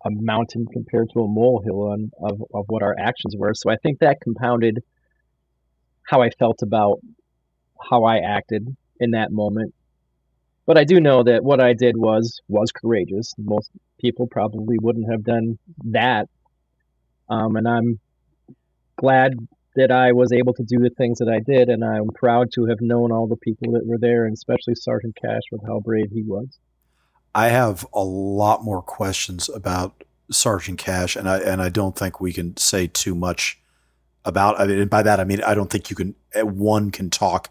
[0.07, 3.53] a mountain compared to a molehill on, of, of what our actions were.
[3.53, 4.79] So I think that compounded
[6.05, 7.01] how I felt about
[7.91, 8.67] how I acted
[8.99, 9.75] in that moment
[10.71, 13.35] but I do know that what I did was was courageous.
[13.37, 16.29] Most people probably wouldn't have done that,
[17.29, 17.99] um, and I'm
[18.95, 19.33] glad
[19.75, 22.67] that I was able to do the things that I did, and I'm proud to
[22.67, 26.13] have known all the people that were there, and especially Sergeant Cashe with how brave
[26.13, 26.47] he was.
[27.35, 32.21] I have a lot more questions about Sergeant Cashe, and I and I don't think
[32.21, 33.61] we can say too much
[34.25, 34.61] about.
[34.61, 37.51] I mean, and by that I mean I don't think you can one can talk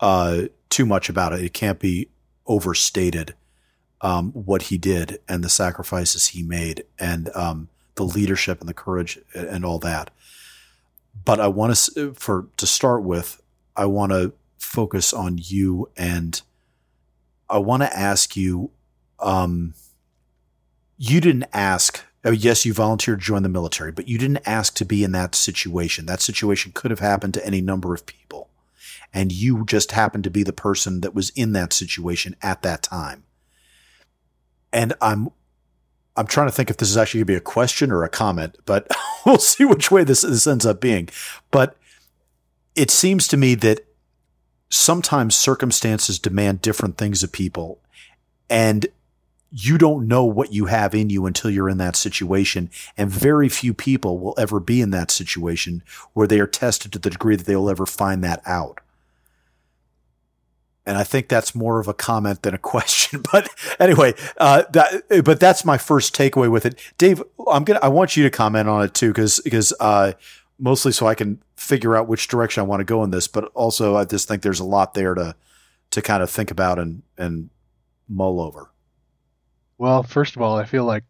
[0.00, 1.44] uh, too much about it.
[1.44, 2.08] It can't be
[2.48, 3.34] overstated
[4.00, 8.74] um, what he did and the sacrifices he made and um, the leadership and the
[8.74, 10.10] courage and all that.
[11.24, 13.40] But I want to, for to start with,
[13.76, 16.40] I want to focus on you and
[17.48, 18.70] I want to ask you.
[19.20, 19.74] Um,
[20.96, 22.04] you didn't ask.
[22.24, 25.12] Oh, yes, you volunteered to join the military, but you didn't ask to be in
[25.12, 26.06] that situation.
[26.06, 28.48] That situation could have happened to any number of people
[29.12, 32.82] and you just happened to be the person that was in that situation at that
[32.82, 33.24] time.
[34.72, 35.30] And I'm
[36.16, 38.08] I'm trying to think if this is actually going to be a question or a
[38.08, 38.88] comment, but
[39.26, 41.08] we'll see which way this, this ends up being.
[41.52, 41.76] But
[42.74, 43.86] it seems to me that
[44.68, 47.80] sometimes circumstances demand different things of people.
[48.50, 48.88] And
[49.50, 52.68] you don't know what you have in you until you're in that situation.
[52.96, 56.98] And very few people will ever be in that situation where they are tested to
[56.98, 58.80] the degree that they will ever find that out.
[60.88, 63.22] And I think that's more of a comment than a question.
[63.30, 66.80] But anyway, uh, that, but that's my first takeaway with it.
[66.96, 70.12] Dave, I'm gonna I want you to comment on it too, because because uh,
[70.58, 73.44] mostly so I can figure out which direction I want to go in this, but
[73.54, 75.36] also I just think there's a lot there to
[75.90, 77.50] to kind of think about and and
[78.08, 78.70] mull over.
[79.76, 81.04] Well, first of all, I feel like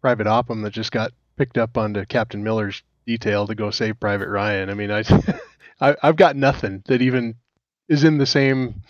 [0.00, 4.28] Private Upham that just got picked up onto Captain Miller's detail to go save Private
[4.28, 4.70] Ryan.
[4.70, 5.04] I mean, I,
[5.80, 7.36] I I've got nothing that even
[7.88, 8.82] is in the same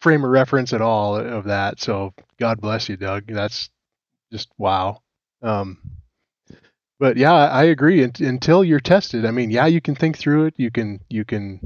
[0.00, 1.80] frame of reference at all of that.
[1.80, 3.26] So God bless you, Doug.
[3.26, 3.70] That's
[4.32, 5.02] just wow.
[5.42, 5.78] Um,
[6.98, 8.02] but yeah, I agree.
[8.02, 10.54] Until you're tested, I mean, yeah, you can think through it.
[10.56, 11.60] You can you can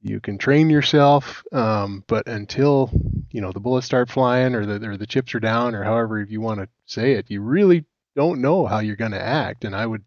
[0.00, 2.90] you can train yourself, um, but until
[3.30, 6.22] you know the bullets start flying or the or the chips are down or however
[6.22, 7.84] you want to say it, you really
[8.16, 9.64] don't know how you're going to act.
[9.64, 10.04] And I would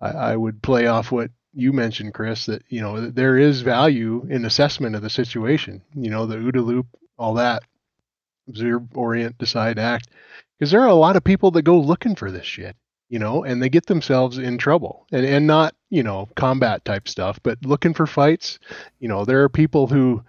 [0.00, 4.26] I, I would play off what you mentioned, Chris, that you know there is value
[4.28, 5.82] in assessment of the situation.
[5.94, 6.86] You know, the OODA loop,
[7.18, 7.62] all that,
[8.46, 10.08] observe, orient, decide, act,
[10.58, 12.76] because there are a lot of people that go looking for this shit,
[13.08, 17.08] you know, and they get themselves in trouble, and and not you know combat type
[17.08, 18.58] stuff, but looking for fights.
[19.00, 20.22] You know, there are people who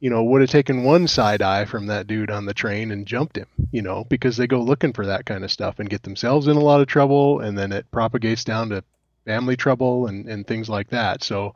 [0.00, 3.06] you know, would have taken one side eye from that dude on the train and
[3.06, 6.02] jumped him, you know, because they go looking for that kind of stuff and get
[6.02, 8.84] themselves in a lot of trouble and then it propagates down to
[9.24, 11.22] family trouble and, and things like that.
[11.22, 11.54] So,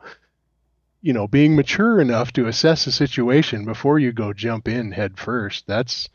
[1.01, 5.17] you know, being mature enough to assess a situation before you go jump in head
[5.17, 6.09] first, that's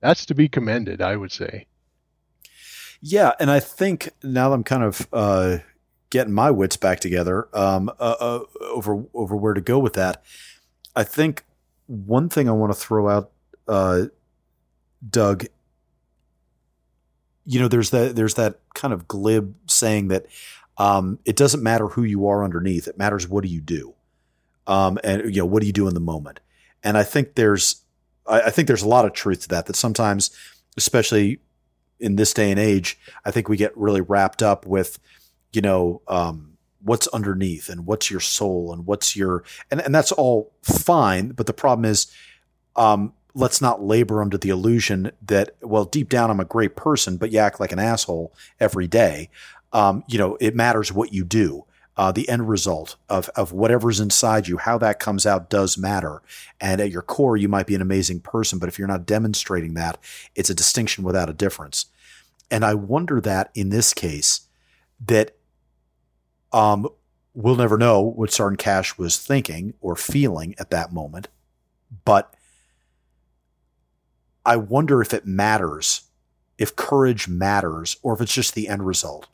[0.00, 1.66] that's to be commended, I would say.
[3.02, 5.58] Yeah, and I think now I'm kind of uh,
[6.10, 10.22] getting my wits back together um, uh, uh, over over where to go with that,
[10.94, 11.44] I think
[11.86, 13.30] one thing I want to throw out,
[13.66, 14.06] uh,
[15.08, 15.46] Doug.
[17.46, 20.26] You know, there's that there's that kind of glib saying that
[20.80, 22.88] um, it doesn't matter who you are underneath.
[22.88, 23.92] It matters what do you do,
[24.66, 26.40] um, and you know what do you do in the moment.
[26.82, 27.82] And I think there's,
[28.26, 29.66] I, I think there's a lot of truth to that.
[29.66, 30.30] That sometimes,
[30.78, 31.40] especially
[31.98, 34.98] in this day and age, I think we get really wrapped up with,
[35.52, 40.12] you know, um, what's underneath and what's your soul and what's your and, and that's
[40.12, 41.32] all fine.
[41.32, 42.10] But the problem is,
[42.74, 47.18] um, let's not labor under the illusion that well, deep down I'm a great person,
[47.18, 49.28] but you act like an asshole every day
[49.72, 51.64] um, you know, it matters what you do.
[51.96, 56.22] Uh, the end result of of whatever's inside you, how that comes out does matter.
[56.60, 59.74] And at your core, you might be an amazing person, but if you're not demonstrating
[59.74, 59.98] that,
[60.34, 61.86] it's a distinction without a difference.
[62.50, 64.42] And I wonder that in this case,
[65.04, 65.36] that
[66.52, 66.88] um,
[67.34, 71.28] we'll never know what Sergeant Cashe was thinking or feeling at that moment,
[72.04, 72.34] but
[74.44, 76.02] I wonder if it matters,
[76.58, 79.28] if courage matters, or if it's just the end result.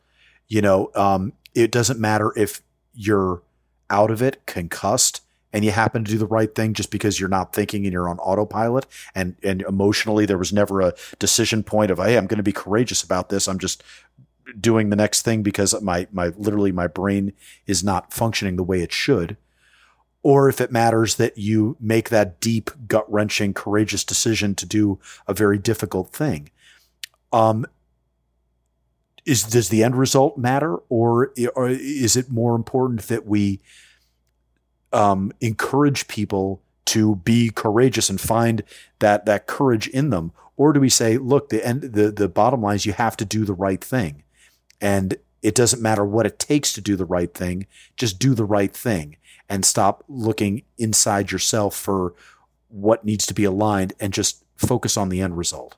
[0.47, 2.61] You know, um, it doesn't matter if
[2.93, 3.41] you're
[3.89, 5.21] out of it, concussed,
[5.53, 8.09] and you happen to do the right thing just because you're not thinking and you're
[8.09, 8.85] on autopilot.
[9.15, 12.51] And and emotionally there was never a decision point of hey I'm going to be
[12.51, 13.47] courageous about this.
[13.47, 13.83] I'm just
[14.59, 17.33] doing the next thing because my my literally my brain
[17.65, 19.37] is not functioning the way it should.
[20.23, 24.99] Or if it matters that you make that deep gut wrenching courageous decision to do
[25.27, 26.49] a very difficult thing.
[27.31, 27.65] Um
[29.27, 33.59] is does the end result matter, or, or is it more important that we
[34.93, 38.63] um, encourage people to be courageous and find
[38.99, 42.61] that that courage in them, or do we say, look, the end, the the bottom
[42.61, 44.23] line is you have to do the right thing,
[44.79, 47.67] and it doesn't matter what it takes to do the right thing,
[47.97, 49.17] just do the right thing
[49.49, 52.13] and stop looking inside yourself for
[52.69, 55.75] what needs to be aligned and just focus on the end result.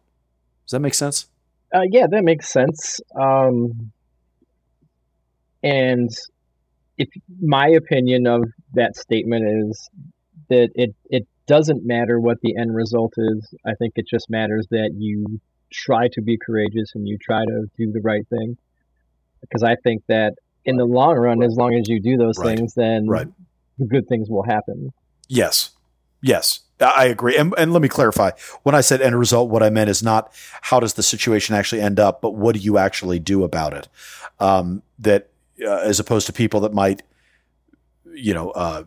[0.66, 1.28] Does that make sense?
[1.74, 3.00] Uh, yeah, that makes sense.
[3.20, 3.92] Um,
[5.64, 6.10] and
[6.98, 7.10] if
[7.42, 8.44] my opinion of
[8.74, 9.90] that statement is
[10.50, 13.54] that it it doesn't matter what the end result is.
[13.66, 15.40] I think it just matters that you
[15.72, 18.58] try to be courageous and you try to do the right thing.
[19.42, 20.34] Because I think that
[20.66, 22.56] in the long run, as long as you do those right.
[22.56, 23.28] things, then right.
[23.88, 24.92] good things will happen.
[25.28, 25.72] Yes.
[26.22, 26.60] Yes.
[26.80, 27.36] I agree.
[27.36, 28.32] And, and, let me clarify.
[28.64, 31.82] When I said end result, what I meant is not how does the situation actually
[31.82, 33.90] end up, but what do you actually do about it?
[34.40, 35.30] Um, that
[35.62, 37.04] uh, as opposed to people that might,
[38.14, 38.84] you know, uh,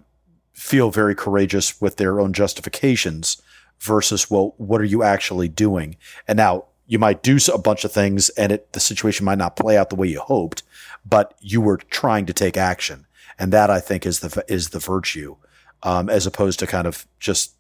[0.55, 3.43] feel very courageous with their own justifications
[3.81, 5.97] versus, well, what are you actually doing?
[6.27, 9.57] And now you might do a bunch of things and it, the situation might not
[9.57, 10.63] play out the way you hoped,
[11.05, 13.07] but you were trying to take action.
[13.39, 15.37] And that I think is the, is the virtue.
[15.85, 17.57] Um, as opposed to kind of just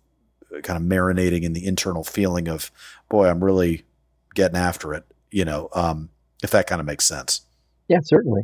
[0.62, 2.70] kind of marinating in the internal feeling of,
[3.08, 3.84] boy, I'm really
[4.34, 6.10] getting after it, you know, um,
[6.42, 7.42] if that kind of makes sense.
[7.88, 8.42] Yeah, certainly.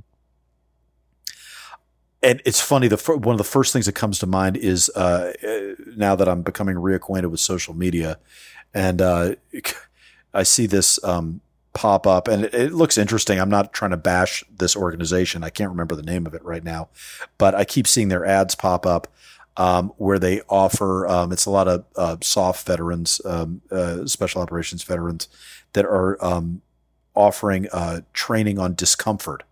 [2.22, 2.88] And it's funny.
[2.88, 5.32] The one of the first things that comes to mind is uh,
[5.96, 8.18] now that I'm becoming reacquainted with social media,
[8.74, 9.36] and uh,
[10.34, 11.40] I see this um,
[11.74, 13.38] pop up, and it, it, looks interesting.
[13.38, 15.44] I'm not trying to bash this organization.
[15.44, 16.88] I can't remember the name of it right now,
[17.38, 19.06] but I keep seeing their ads pop up
[19.58, 24.40] um, where they offer um, it's a lot of uh, SOF veterans, um, uh, special
[24.40, 25.28] operations veterans
[25.74, 26.62] that are um,
[27.14, 29.42] offering uh, training on discomfort.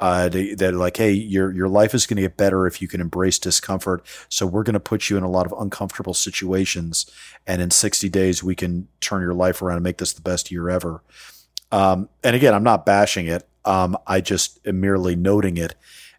[0.00, 2.88] Uh, they, they're like, hey, your your life is going to get better if you
[2.88, 4.04] can embrace discomfort.
[4.28, 7.08] So we're going to put you in a lot of uncomfortable situations,
[7.46, 10.50] and in 60 days we can turn your life around and make this the best
[10.50, 11.00] year ever.
[11.70, 13.46] Um, and again, I'm not bashing it.
[13.64, 15.76] Um, I just am merely noting it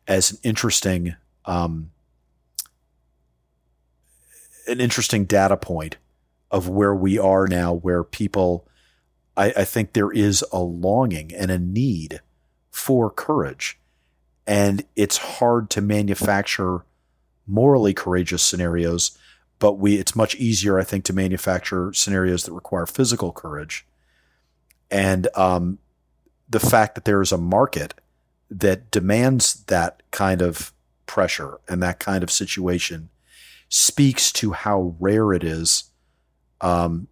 [0.08, 1.92] as an interesting, um,
[4.68, 5.97] an interesting data point
[6.51, 8.68] of where we are now, where people,
[9.36, 12.22] I, I think there is a longing and a need
[12.72, 13.80] for courage.
[14.47, 16.86] And it's hard to manufacture
[17.47, 19.18] morally courageous scenarios,
[19.59, 23.86] but we it's much easier, I think, to manufacture scenarios that require physical courage.
[24.91, 25.80] And um,
[26.49, 27.95] the fact that there is a market
[28.51, 30.72] that demands that kind of
[31.05, 33.09] pressure and that kind of situation
[33.76, 35.92] speaks to how rare it is.
[36.62, 37.10] Um,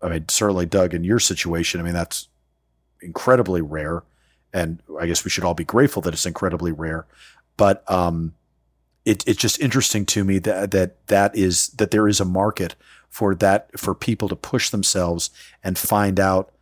[0.00, 2.28] I mean, certainly, Doug, in your situation, I mean, that's
[3.02, 4.04] incredibly rare.
[4.52, 7.06] And I guess we should all be grateful that it's incredibly rare.
[7.56, 8.34] But um,
[9.04, 12.76] it, it's just interesting to me that that that is that there is a market
[13.08, 15.30] for that for people to push themselves
[15.64, 16.52] and find out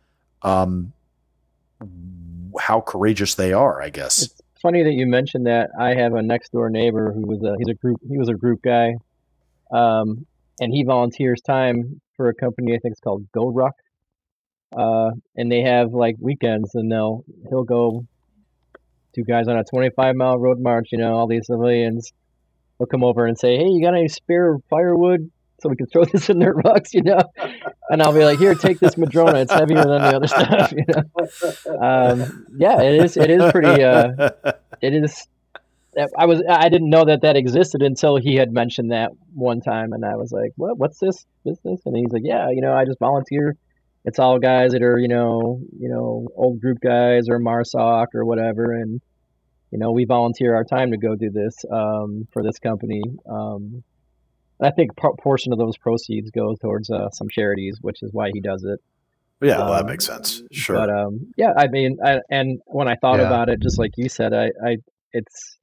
[0.41, 0.91] um,
[2.59, 3.79] how courageous they are.
[3.79, 5.69] I guess it's funny that you mentioned that.
[5.79, 8.33] I have a next door neighbor who was a he's a group he was a
[8.33, 8.95] group guy,
[9.71, 10.25] um,
[10.59, 13.71] and he volunteers time for a company I think it's called GoRuck,
[14.77, 18.05] uh, and they have like weekends and they'll he'll go
[19.13, 20.89] two guys on a 25 mile road march.
[20.91, 22.11] You know all these civilians
[22.77, 26.05] they'll come over and say, "Hey, you got any spare firewood so we can throw
[26.11, 27.19] this in their rucks?" You know,
[27.89, 29.39] and I'll be like, "Here, take this Madrona.
[29.39, 33.17] It's heavier than the other stuff." You know, um, yeah, it is.
[33.17, 33.83] It is pretty.
[33.83, 34.31] Uh,
[34.81, 35.27] it is.
[36.17, 36.43] I was.
[36.49, 40.15] I didn't know that that existed until he had mentioned that one time, and I
[40.15, 40.77] was like, "What?
[40.77, 43.55] What's this business?" And he's like, "Yeah, you know, I just volunteer."
[44.07, 48.23] It's all guys that are, you know, you know, old group guys or MARSOC or
[48.23, 49.01] whatever, and
[49.71, 53.01] you know, we volunteer our time to go do this um, for this company.
[53.29, 53.83] Um,
[54.61, 58.29] I think a portion of those proceeds go towards uh, some charities, which is why
[58.33, 58.79] he does it.
[59.41, 60.43] Yeah, well, that um, makes sense.
[60.51, 60.77] Sure.
[60.77, 63.27] But um, yeah, I mean, I, and when I thought yeah.
[63.27, 64.77] about it, just like you said, I, I
[65.11, 65.57] it's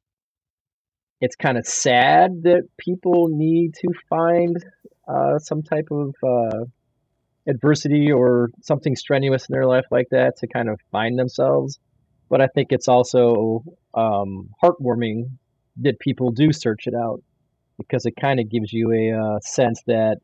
[1.22, 4.56] it's kind of sad that people need to find
[5.06, 6.64] uh, some type of uh,
[7.46, 11.78] adversity or something strenuous in their life like that to kind of find themselves.
[12.28, 13.62] But I think it's also
[13.94, 15.30] um, heartwarming
[15.82, 17.22] that people do search it out
[17.78, 20.16] because it kind of gives you a uh, sense that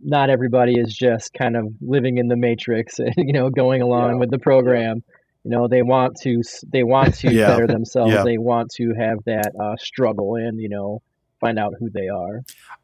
[0.00, 4.12] not everybody is just kind of living in the matrix and you know going along
[4.12, 4.16] yeah.
[4.16, 5.02] with the program
[5.44, 7.48] you know they want to they want to yeah.
[7.48, 8.22] better themselves yeah.
[8.24, 11.02] they want to have that uh, struggle and you know
[11.40, 12.42] find out who they are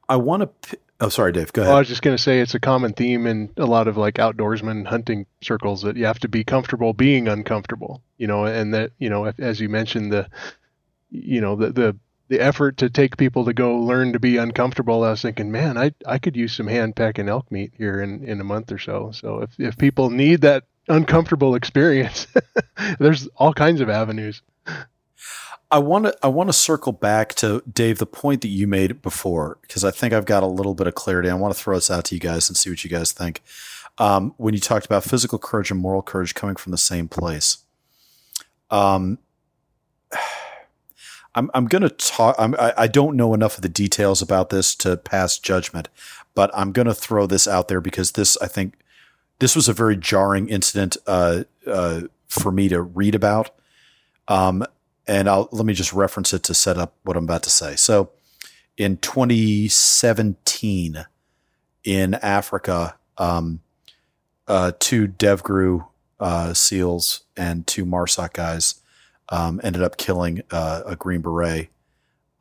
[0.09, 1.53] i want to Oh, sorry, Dave.
[1.53, 1.71] Go ahead.
[1.71, 3.97] Well, I was just going to say it's a common theme in a lot of
[3.97, 8.03] like outdoorsman hunting circles that you have to be comfortable being uncomfortable.
[8.17, 10.29] You know, and that you know, as you mentioned, the
[11.11, 11.97] you know the the
[12.27, 15.05] the effort to take people to go learn to be uncomfortable.
[15.05, 18.25] I was thinking, man, I I could use some hand packing elk meat here in
[18.25, 19.13] in a month or so.
[19.13, 22.27] So if if people need that uncomfortable experience,
[22.99, 24.43] there's all kinds of avenues.
[25.71, 29.03] I want to I want to circle back to Dave the point that you made
[29.03, 31.29] before because I think I've got a little bit of clarity.
[31.29, 33.43] I want to throw this out to you guys and see what you guys think.
[33.99, 37.59] Um, when you talked about physical courage and moral courage coming from the same place,
[38.71, 39.19] um,
[41.35, 42.35] I'm I'm going to talk.
[42.39, 45.89] I'm, I, I don't know enough of the details about this to pass judgment,
[46.35, 48.75] but I'm going to throw this out there because this I think
[49.39, 53.51] this was a very jarring incident uh, uh, for me to read about.
[54.27, 54.65] Um,
[55.07, 57.77] and I'll let me just reference it to set up what I'm about to say.
[57.77, 58.11] So,
[58.77, 61.07] in 2017,
[61.85, 63.61] in Africa, um,
[64.47, 65.87] uh, two DevGru
[66.21, 68.77] uh, SEALs and two MARSOC guys
[69.31, 71.71] um, ended up killing uh, a Green Beret,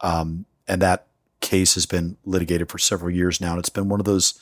[0.02, 1.08] um, and that
[1.39, 4.39] case has been litigated for several years now, and it's been one of those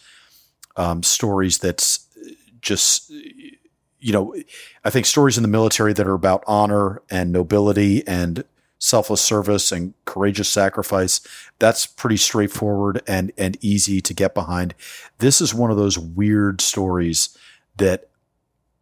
[0.76, 2.05] um, stories that's
[2.66, 3.12] just
[4.06, 4.36] you know,
[4.84, 8.44] I think stories in the military that are about honor and nobility and
[8.78, 11.22] selfless service and courageous sacrifice,
[11.58, 14.76] that's pretty straightforward and, and easy to get behind.
[15.18, 17.36] This is one of those weird stories
[17.78, 18.10] that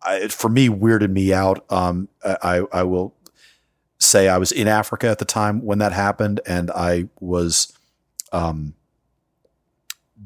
[0.01, 1.63] I, for me weirded me out.
[1.71, 3.15] Um, I, I will
[3.99, 7.71] say I was in Africa at the time when that happened and I was,
[8.33, 8.73] um,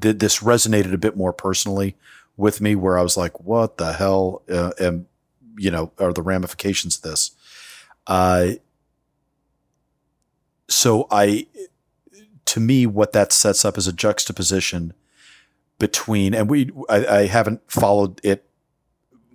[0.00, 1.94] th- this resonated a bit more personally
[2.38, 5.06] with me where I was like, what the hell uh, am,
[5.58, 7.32] you know, are the ramifications of this?
[8.06, 8.52] Uh,
[10.68, 11.46] so I,
[12.46, 14.94] to me, what that sets up is a juxtaposition
[15.78, 18.48] between, and we, I, I haven't followed it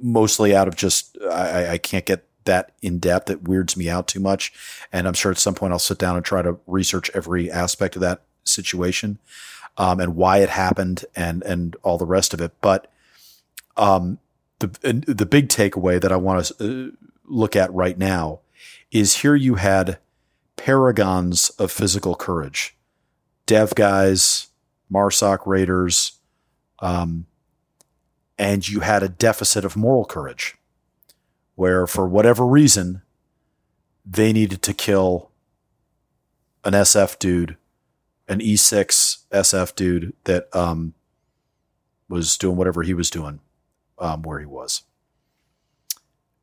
[0.01, 3.29] mostly out of just, I, I can't get that in depth.
[3.29, 4.53] It weirds me out too much.
[4.91, 7.95] And I'm sure at some point I'll sit down and try to research every aspect
[7.95, 9.19] of that situation.
[9.75, 12.51] Um, and why it happened and and all the rest of it.
[12.61, 12.92] But
[13.77, 14.19] um,
[14.59, 16.91] the the big takeaway that I want to uh,
[17.25, 18.39] look at right now
[18.91, 19.97] is here you had
[20.55, 22.75] paragons of physical courage,
[23.45, 24.47] dev guys,
[24.91, 26.13] Marsoc raiders,
[26.79, 27.25] um,
[28.37, 30.55] and you had a deficit of moral courage,
[31.55, 33.01] where for whatever reason
[34.05, 35.31] they needed to kill
[36.63, 37.57] an SF dude,
[38.27, 40.93] an E6 SF dude that um,
[42.07, 43.39] was doing whatever he was doing
[44.03, 44.83] um, where he was.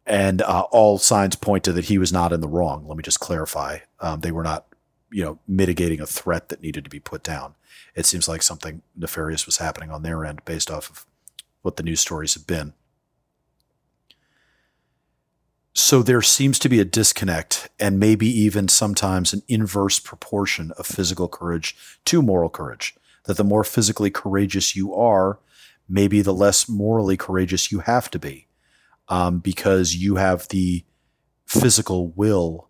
[0.07, 2.89] And uh, all signs point to that he was not in the wrong.
[2.89, 3.81] Let me just clarify.
[4.01, 4.67] Um, they were not,
[5.13, 7.55] you know, mitigating a threat that needed to be put down.
[7.95, 11.07] It seems like something nefarious was happening on their end based off of
[11.63, 12.73] what the news stories have been.
[15.75, 20.87] So there seems to be a disconnect and maybe even sometimes an inverse proportion of
[20.87, 22.97] physical courage to moral courage.
[23.25, 25.39] That the more physically courageous you are,
[25.91, 28.47] maybe the less morally courageous you have to be
[29.09, 30.84] um, because you have the
[31.45, 32.68] physical will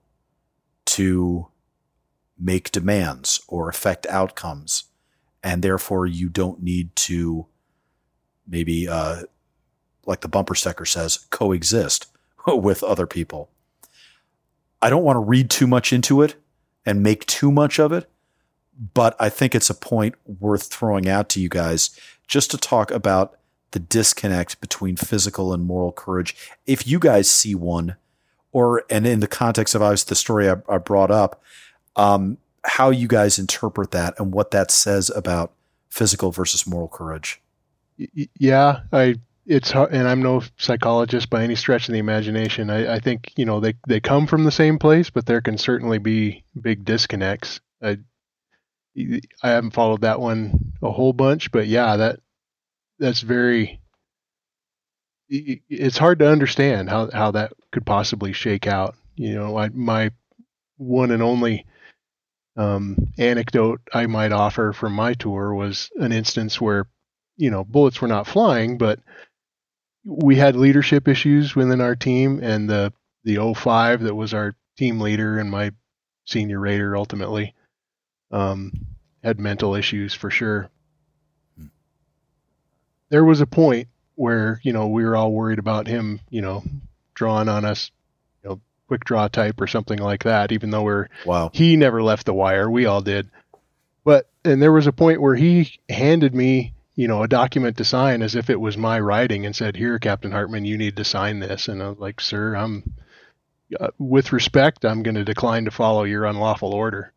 [0.86, 1.48] to
[2.38, 4.84] make demands or affect outcomes.
[5.42, 7.46] And therefore, you don't need to
[8.48, 9.22] maybe, uh,
[10.06, 12.06] like the bumper sticker says, coexist
[12.46, 13.50] with other people.
[14.82, 16.36] I don't want to read too much into it
[16.86, 18.10] and make too much of it,
[18.94, 21.90] but I think it's a point worth throwing out to you guys
[22.26, 23.36] just to talk about
[23.72, 26.36] the disconnect between physical and moral courage.
[26.66, 27.96] If you guys see one,
[28.52, 31.42] or and in the context of obviously the story I, I brought up,
[31.96, 35.52] um, how you guys interpret that and what that says about
[35.88, 37.40] physical versus moral courage.
[38.38, 39.16] Yeah, I
[39.46, 42.70] it's and I'm no psychologist by any stretch of the imagination.
[42.70, 45.58] I, I think you know they they come from the same place, but there can
[45.58, 47.60] certainly be big disconnects.
[47.82, 47.98] I
[49.42, 52.20] I haven't followed that one a whole bunch, but yeah, that
[52.98, 53.80] that's very
[55.28, 58.96] it's hard to understand how how that could possibly shake out.
[59.14, 60.10] You know, I, my
[60.76, 61.66] one and only
[62.56, 66.86] um, anecdote I might offer from my tour was an instance where,
[67.36, 69.00] you know, bullets were not flying, but
[70.04, 72.92] we had leadership issues within our team, and the
[73.24, 75.72] the 05 that was our team leader and my
[76.26, 77.54] senior raider ultimately
[78.30, 78.72] um,
[79.22, 80.70] had mental issues for sure
[83.10, 86.64] there was a point where you know we were all worried about him, you know,
[87.14, 87.90] drawing on us,
[88.42, 90.52] you know, quick draw type or something like that.
[90.52, 93.28] Even though we're wow, he never left the wire, we all did.
[94.04, 97.84] But and there was a point where he handed me, you know, a document to
[97.84, 101.04] sign as if it was my writing and said, "Here, Captain Hartmann, you need to
[101.04, 102.94] sign this." And I was like, "Sir, I'm."
[103.78, 107.12] Uh, with respect, I'm going to decline to follow your unlawful order.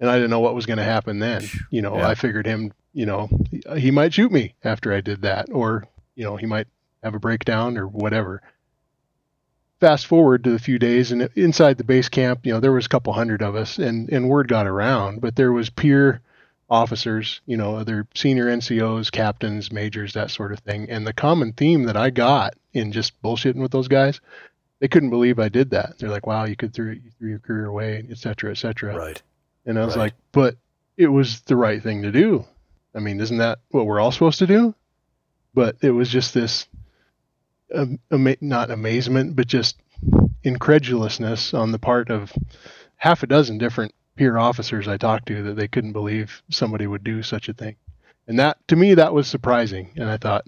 [0.00, 1.44] And I didn't know what was going to happen then.
[1.70, 2.08] You know, yeah.
[2.08, 3.28] I figured him you know,
[3.76, 5.84] he might shoot me after I did that, or,
[6.14, 6.68] you know, he might
[7.02, 8.40] have a breakdown or whatever.
[9.80, 12.86] Fast forward to a few days, and inside the base camp, you know, there was
[12.86, 16.20] a couple hundred of us, and, and word got around, but there was peer
[16.70, 20.88] officers, you know, other senior NCOs, captains, majors, that sort of thing.
[20.88, 24.20] And the common theme that I got in just bullshitting with those guys,
[24.78, 25.98] they couldn't believe I did that.
[25.98, 28.96] They're like, "Wow, you could throw, you threw your career away, et cetera, et cetera."
[28.96, 29.22] Right.
[29.66, 30.04] And I was right.
[30.04, 30.56] like, "But
[30.96, 32.44] it was the right thing to do.
[32.94, 34.74] I mean, isn't that what we're all supposed to do?
[35.52, 36.66] But it was just this,
[37.74, 39.76] um, ama- not amazement, but just
[40.42, 42.32] incredulousness on the part of
[42.96, 47.02] half a dozen different peer officers I talked to that they couldn't believe somebody would
[47.02, 47.76] do such a thing.
[48.26, 49.90] And that, to me, that was surprising.
[49.96, 50.46] And I thought,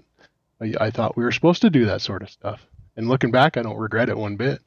[0.61, 2.65] I, I thought we were supposed to do that sort of stuff.
[2.95, 4.61] And looking back, I don't regret it one bit.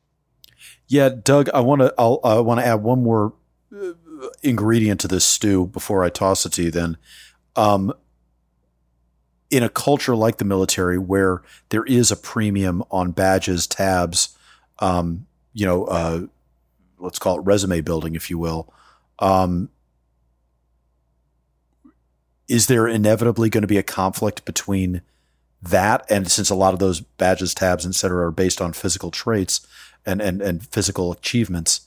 [0.86, 3.32] Yeah, Doug, I want to I want to add one more
[3.74, 3.92] uh,
[4.42, 6.70] ingredient to this stew before I toss it to you.
[6.70, 6.96] Then,
[7.56, 7.92] um,
[9.50, 14.36] in a culture like the military where there is a premium on badges, tabs,
[14.78, 16.26] um, you know, uh,
[16.98, 18.72] let's call it resume building, if you will.
[19.18, 19.68] Um,
[22.48, 25.02] is there inevitably going to be a conflict between
[25.62, 29.10] that and since a lot of those badges, tabs, et cetera, are based on physical
[29.10, 29.66] traits
[30.06, 31.82] and, and, and physical achievements,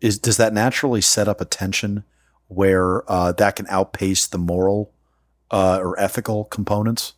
[0.00, 2.04] is does that naturally set up a tension
[2.48, 4.92] where uh, that can outpace the moral
[5.50, 7.14] uh, or ethical components?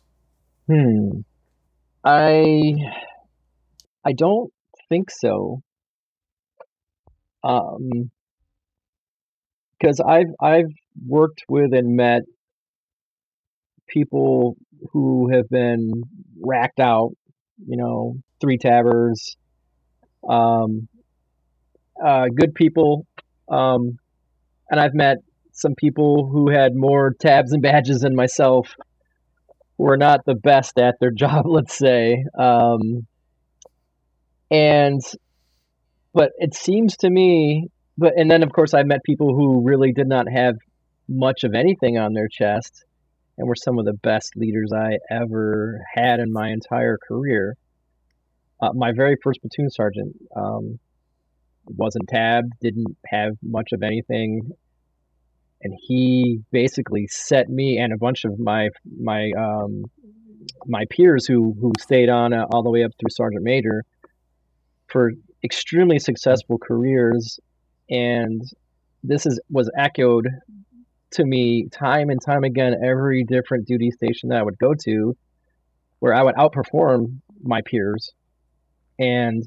[0.67, 1.21] Hmm.
[2.03, 2.73] I
[4.03, 4.51] I don't
[4.89, 5.61] think so.
[7.43, 8.11] Um,
[9.79, 10.71] because I've I've
[11.05, 12.21] worked with and met
[13.87, 14.55] people
[14.91, 16.03] who have been
[16.41, 17.11] racked out,
[17.65, 19.35] you know, three tabbers,
[20.27, 20.87] um,
[22.03, 23.05] uh, good people,
[23.49, 23.97] um,
[24.69, 25.17] and I've met
[25.51, 28.75] some people who had more tabs and badges than myself
[29.77, 32.23] were not the best at their job, let's say.
[32.37, 33.05] Um,
[34.51, 35.01] and
[36.13, 37.67] but it seems to me
[37.97, 40.55] but and then of course I met people who really did not have
[41.07, 42.85] much of anything on their chest
[43.37, 47.55] and were some of the best leaders I ever had in my entire career.
[48.61, 50.79] Uh, my very first platoon sergeant um,
[51.65, 54.51] wasn't tabbed, didn't have much of anything,
[55.61, 59.85] and he basically set me and a bunch of my my um,
[60.65, 63.83] my peers who who stayed on uh, all the way up through sergeant major
[64.87, 65.11] for
[65.43, 67.39] extremely successful careers.
[67.89, 68.41] And
[69.03, 70.27] this is was echoed
[71.11, 75.15] to me time and time again every different duty station that I would go to
[75.99, 78.11] where I would outperform my peers.
[78.99, 79.43] And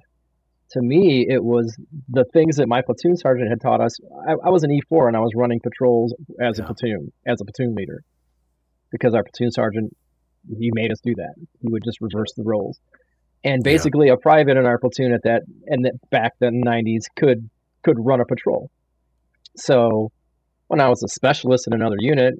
[0.70, 1.76] to me it was
[2.08, 3.96] the things that my platoon sergeant had taught us.
[4.28, 6.64] I, I was an E4 and I was running patrols as yeah.
[6.64, 8.02] a platoon as a platoon leader.
[8.90, 9.96] Because our platoon sergeant
[10.48, 11.34] he made us do that.
[11.60, 12.78] He would just reverse the roles.
[13.42, 14.14] And basically yeah.
[14.14, 17.48] a private in our platoon at that and that back then 90s could
[17.82, 18.70] could run a patrol.
[19.56, 20.10] So
[20.68, 22.34] when i was a specialist in another unit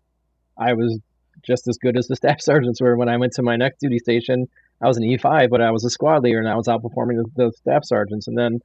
[0.59, 0.99] i was
[1.45, 3.99] just as good as the staff sergeants were when i went to my next duty
[3.99, 4.47] station
[4.81, 7.31] i was an e5 but i was a squad leader and i was outperforming the,
[7.37, 8.61] the staff sergeants and then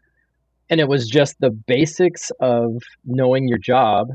[0.70, 4.08] and it was just the basics of knowing your job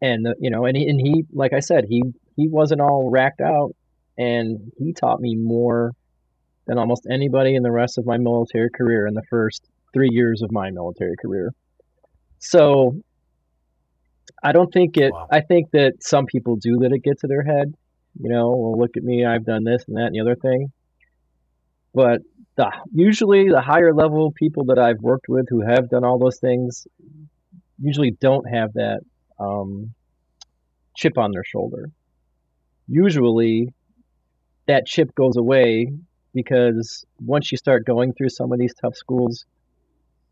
[0.00, 2.02] and the, you know and he, and he like i said he
[2.36, 3.74] he wasn't all racked out
[4.16, 5.92] and he taught me more
[6.66, 10.42] than almost anybody in the rest of my military career in the first three years
[10.42, 11.52] of my military career.
[12.38, 13.02] So
[14.42, 15.26] I don't think it, wow.
[15.30, 17.74] I think that some people do let it get to their head.
[18.18, 20.72] You know, well, look at me, I've done this and that and the other thing.
[21.94, 22.20] But
[22.56, 26.38] the, usually the higher level people that I've worked with who have done all those
[26.38, 26.86] things
[27.80, 29.00] usually don't have that
[29.38, 29.94] um,
[30.96, 31.90] chip on their shoulder.
[32.88, 33.72] Usually
[34.66, 35.92] that chip goes away
[36.34, 39.44] because once you start going through some of these tough schools,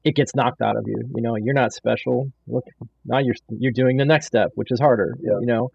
[0.05, 0.97] it gets knocked out of you.
[1.15, 2.31] You know, you're not special.
[2.47, 2.65] Look,
[3.05, 5.17] now you're you're doing the next step, which is harder.
[5.21, 5.39] Yeah.
[5.41, 5.71] You know,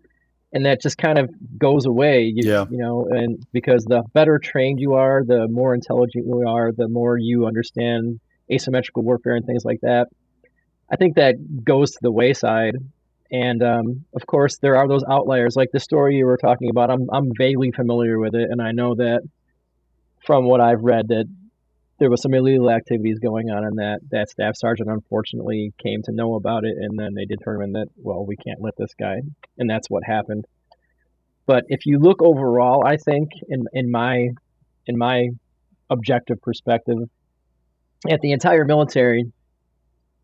[0.54, 2.32] and that just kind of goes away.
[2.34, 2.66] You, yeah.
[2.70, 6.88] You know, and because the better trained you are, the more intelligent you are, the
[6.88, 8.20] more you understand
[8.52, 10.08] asymmetrical warfare and things like that.
[10.92, 12.76] I think that goes to the wayside.
[13.32, 16.92] And um, of course, there are those outliers, like the story you were talking about.
[16.92, 19.22] I'm I'm vaguely familiar with it, and I know that
[20.24, 21.26] from what I've read that
[22.04, 26.12] there was some illegal activities going on and that that staff sergeant unfortunately came to
[26.12, 29.22] know about it and then they determined that well we can't let this guy
[29.58, 30.44] and that's what happened.
[31.46, 34.28] But if you look overall i think in in my
[34.86, 35.30] in my
[35.90, 36.98] objective perspective
[38.10, 39.24] at the entire military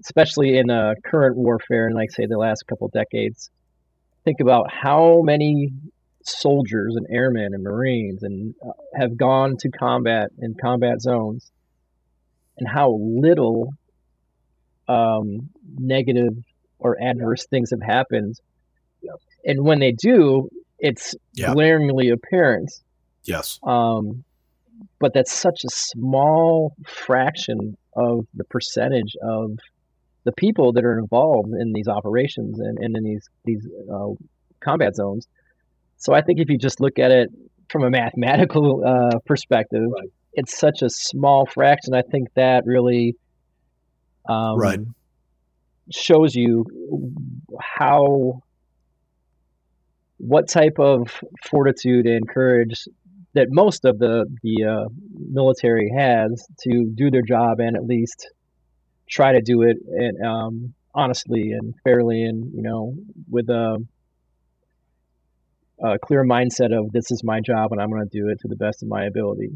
[0.01, 3.49] especially in uh, current warfare and like say the last couple decades
[4.25, 5.69] think about how many
[6.25, 11.49] soldiers and airmen and marines and uh, have gone to combat in combat zones
[12.59, 13.73] and how little
[14.87, 16.33] um, negative
[16.79, 18.35] or adverse things have happened.
[19.45, 20.49] And when they do
[20.79, 21.53] it's yeah.
[21.53, 22.71] glaringly apparent.
[23.23, 23.59] Yes.
[23.63, 24.23] Um,
[24.99, 29.57] but that's such a small fraction of the percentage of
[30.23, 34.09] the people that are involved in these operations and, and in these these uh,
[34.59, 35.27] combat zones.
[35.97, 37.29] So I think if you just look at it
[37.69, 40.09] from a mathematical uh, perspective, right.
[40.39, 41.93] It's such a small fraction.
[41.93, 43.15] I think that really
[44.27, 44.79] um, right.
[45.91, 46.65] shows you
[47.59, 48.41] how
[50.17, 52.87] what type of fortitude and courage
[53.33, 54.89] that most of the the uh,
[55.29, 58.29] military has to do their job and at least
[59.09, 62.95] try to do it and um, honestly and fairly and you know
[63.29, 63.77] with a
[65.81, 68.47] a clear mindset of this is my job and I'm going to do it to
[68.47, 69.51] the best of my ability.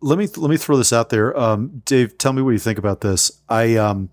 [0.00, 2.18] Let me let me throw this out there, um, Dave.
[2.18, 3.40] Tell me what you think about this.
[3.48, 4.10] I um,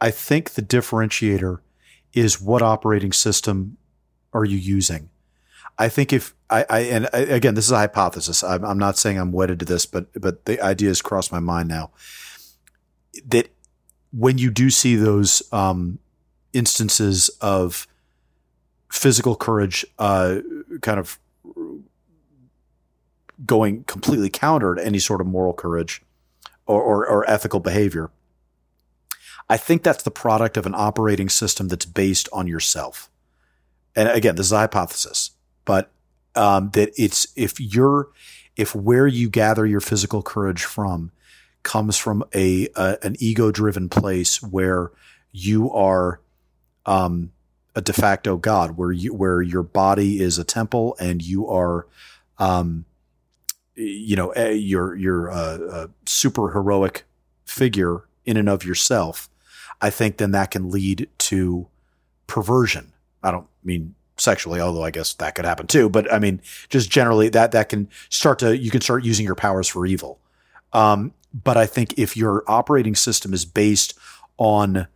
[0.00, 1.58] I think the differentiator
[2.12, 3.76] is what operating system
[4.32, 5.10] are you using.
[5.78, 8.42] I think if I, I and I, again, this is a hypothesis.
[8.42, 11.40] I'm, I'm not saying I'm wedded to this, but but the idea has crossed my
[11.40, 11.90] mind now
[13.26, 13.48] that
[14.12, 15.98] when you do see those um,
[16.52, 17.86] instances of
[18.90, 20.38] physical courage uh,
[20.80, 21.18] kind of
[23.44, 26.02] going completely counter to any sort of moral courage
[26.66, 28.10] or, or, or, ethical behavior.
[29.48, 33.10] I think that's the product of an operating system that's based on yourself.
[33.94, 35.32] And again, this is a hypothesis,
[35.64, 35.90] but
[36.34, 38.08] um, that it's if you're
[38.56, 41.12] if where you gather your physical courage from
[41.62, 44.90] comes from a, a an ego driven place where
[45.32, 46.20] you are
[46.86, 47.32] um,
[47.74, 51.86] a de facto god, where you where your body is a temple and you are,
[52.38, 52.84] um,
[53.76, 57.04] you know, you're a, a super heroic
[57.44, 59.28] figure in and of yourself.
[59.80, 61.68] I think then that can lead to
[62.26, 62.92] perversion.
[63.22, 65.88] I don't mean sexually, although I guess that could happen too.
[65.88, 69.34] But I mean, just generally that that can start to you can start using your
[69.34, 70.18] powers for evil.
[70.72, 73.94] Um, but I think if your operating system is based
[74.38, 74.86] on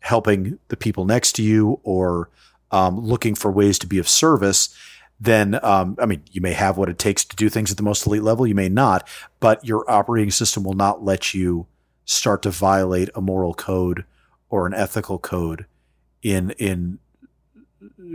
[0.00, 2.28] helping the people next to you or
[2.70, 4.74] um, looking for ways to be of service,
[5.22, 7.82] then um, I mean, you may have what it takes to do things at the
[7.82, 8.46] most elite level.
[8.46, 9.08] You may not,
[9.38, 11.66] but your operating system will not let you
[12.04, 14.04] start to violate a moral code
[14.48, 15.66] or an ethical code
[16.22, 16.98] in in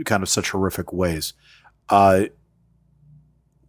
[0.04, 1.32] kind of such horrific ways.
[1.88, 2.24] Uh,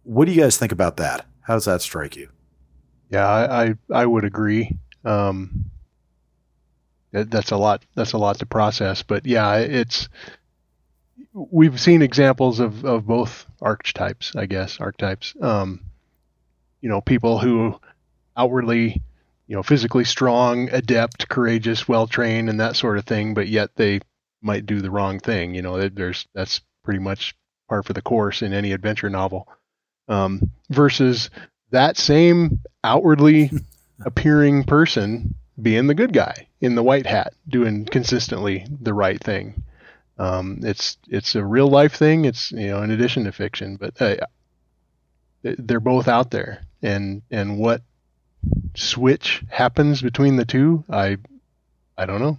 [0.02, 1.24] what do you guys think about that?
[1.40, 2.28] How does that strike you?
[3.08, 4.76] Yeah, I I, I would agree.
[5.02, 5.64] Um,
[7.12, 7.84] that's a lot.
[7.94, 9.02] That's a lot to process.
[9.02, 10.10] But yeah, it's
[11.50, 14.34] we've seen examples of of both archetypes.
[14.36, 15.34] I guess archetypes.
[15.40, 15.80] Um,
[16.80, 17.78] you know, people who
[18.36, 19.02] outwardly,
[19.46, 23.76] you know, physically strong, adept, courageous, well trained, and that sort of thing, but yet
[23.76, 24.00] they
[24.42, 25.54] might do the wrong thing.
[25.54, 27.34] You know, there's that's pretty much
[27.68, 29.48] par for the course in any adventure novel.
[30.08, 31.30] Um, versus
[31.70, 33.50] that same outwardly
[34.04, 39.62] appearing person being the good guy in the white hat, doing consistently the right thing.
[40.20, 42.26] Um, it's it's a real life thing.
[42.26, 44.16] It's you know in addition to fiction, but uh,
[45.42, 47.80] they're both out there, and and what
[48.74, 51.16] switch happens between the two, I
[51.96, 52.36] I don't know.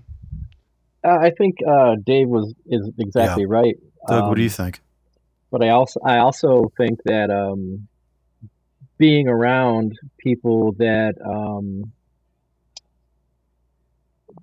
[1.04, 3.50] Uh, I think uh, Dave was is exactly yeah.
[3.50, 3.76] right.
[4.08, 4.80] Doug, um, what do you um, think?
[5.50, 7.88] But I also I also think that um,
[9.00, 11.92] being around people that um,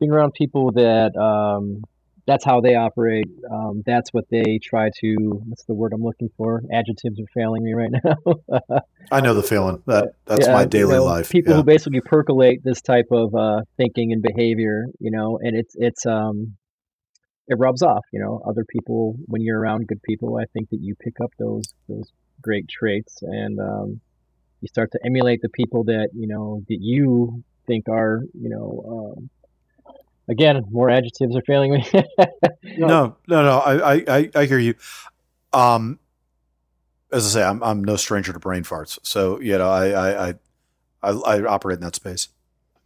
[0.01, 1.84] being around people that um,
[2.29, 3.24] that's how they operate.
[3.51, 5.16] Um, that's what they try to.
[5.47, 6.62] What's the word I'm looking for?
[6.70, 8.61] Adjectives are failing me right now.
[9.11, 9.83] I know the feeling.
[9.87, 11.31] That that's yeah, my daily you know, life.
[11.31, 11.57] People yeah.
[11.57, 16.05] who basically percolate this type of uh, thinking and behavior, you know, and it's it's
[16.05, 16.55] um,
[17.49, 18.05] it rubs off.
[18.12, 21.31] You know, other people when you're around good people, I think that you pick up
[21.39, 22.12] those those
[22.43, 24.01] great traits and um,
[24.61, 29.14] you start to emulate the people that you know that you think are you know.
[29.16, 29.31] Um,
[30.29, 31.87] Again, more adjectives are failing me.
[32.76, 33.59] no, no, no.
[33.59, 34.74] I, I, I hear you.
[35.53, 35.99] Um,
[37.11, 38.99] as I say, I'm, I'm no stranger to brain farts.
[39.03, 40.35] So, you know, I, I,
[41.03, 42.29] I, I operate in that space.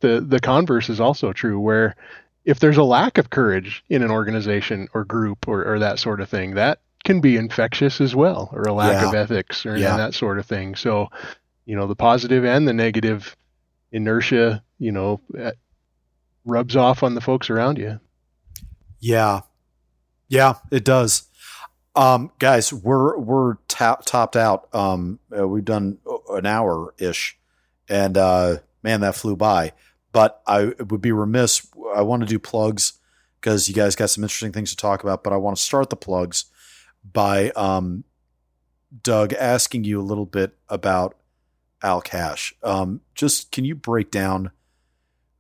[0.01, 1.97] The, the converse is also true where
[2.45, 6.21] if there's a lack of courage in an organization or group or, or that sort
[6.21, 9.09] of thing, that can be infectious as well, or a lack yeah.
[9.09, 9.97] of ethics or yeah.
[9.97, 10.75] that sort of thing.
[10.75, 11.09] So,
[11.67, 13.37] you know, the positive and the negative
[13.91, 15.21] inertia, you know,
[16.45, 18.01] rubs off on the folks around you.
[19.01, 19.41] Yeah.
[20.29, 21.25] Yeah, it does.
[21.95, 24.75] Um, guys, we're we're topped out.
[24.75, 25.99] Um, uh, we've done
[26.31, 27.39] an hour ish,
[27.89, 29.73] and uh, man, that flew by.
[30.11, 31.67] But I would be remiss.
[31.95, 32.95] I want to do plugs
[33.41, 35.23] because you guys got some interesting things to talk about.
[35.23, 36.47] But I want to start the plugs
[37.05, 38.05] by um,
[39.03, 41.17] Doug asking you a little bit about
[41.83, 42.55] Al Cashe.
[42.63, 44.51] Um, just can you break down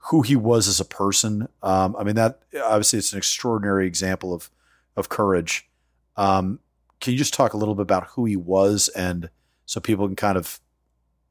[0.06, 1.48] who he was as a person.
[1.62, 4.50] Um, I mean, that obviously it's an extraordinary example of
[4.96, 5.68] of courage.
[6.16, 6.58] Um,
[7.00, 9.30] can you just talk a little bit about who he was, and
[9.66, 10.60] so people can kind of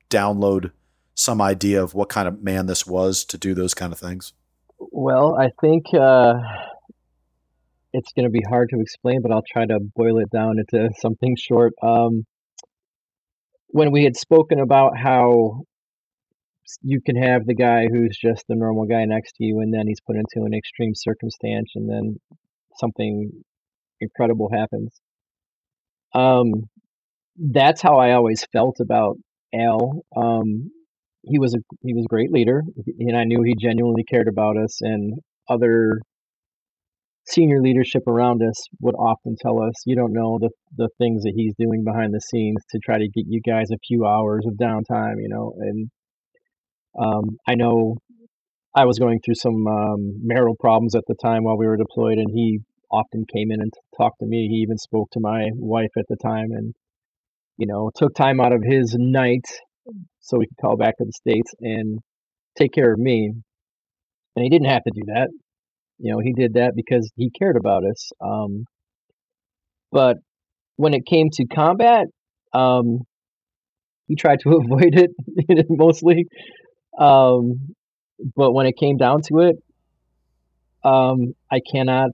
[0.10, 0.72] download
[1.14, 4.34] some idea of what kind of man this was to do those kind of things?
[4.80, 6.34] Well, I think uh,
[7.94, 10.90] it's going to be hard to explain, but I'll try to boil it down into
[11.00, 11.74] something short.
[11.84, 12.26] Um,
[13.68, 15.62] when we had spoken about how
[16.82, 19.88] you can have the guy who's just the normal guy next to you, and then
[19.88, 22.18] he's put into an extreme circumstance, and then
[22.78, 23.32] something
[24.00, 25.00] incredible happens.
[26.14, 26.52] Um,
[27.38, 29.18] that's how I always felt about
[29.54, 30.04] Al.
[30.16, 30.72] Um,
[31.24, 32.64] he was a he was a great leader,
[33.00, 34.80] and I knew he genuinely cared about us.
[34.82, 35.20] And
[35.50, 36.02] other
[37.26, 41.34] senior leadership around us would often tell us, "You don't know the the things that
[41.36, 44.56] he's doing behind the scenes to try to get you guys a few hours of
[44.56, 45.90] downtime." You know, and
[47.00, 47.98] um, I know
[48.76, 52.18] I was going through some um, marital problems at the time while we were deployed,
[52.18, 52.60] and he
[52.92, 54.48] often came in and talked to me.
[54.50, 56.74] He even spoke to my wife at the time, and
[57.58, 59.46] you know, took time out of his night
[60.20, 62.00] so we could call back to the states and
[62.58, 63.34] take care of me.
[64.36, 65.30] And he didn't have to do that.
[66.00, 68.12] You know, he did that because he cared about us.
[68.24, 68.66] Um,
[69.92, 70.18] but
[70.78, 72.08] when it came to combat,
[72.54, 73.02] um,
[74.08, 75.12] he tried to avoid it
[75.70, 76.26] mostly.
[76.98, 77.76] Um,
[78.36, 79.56] but when it came down to it,
[80.84, 82.12] um, I cannot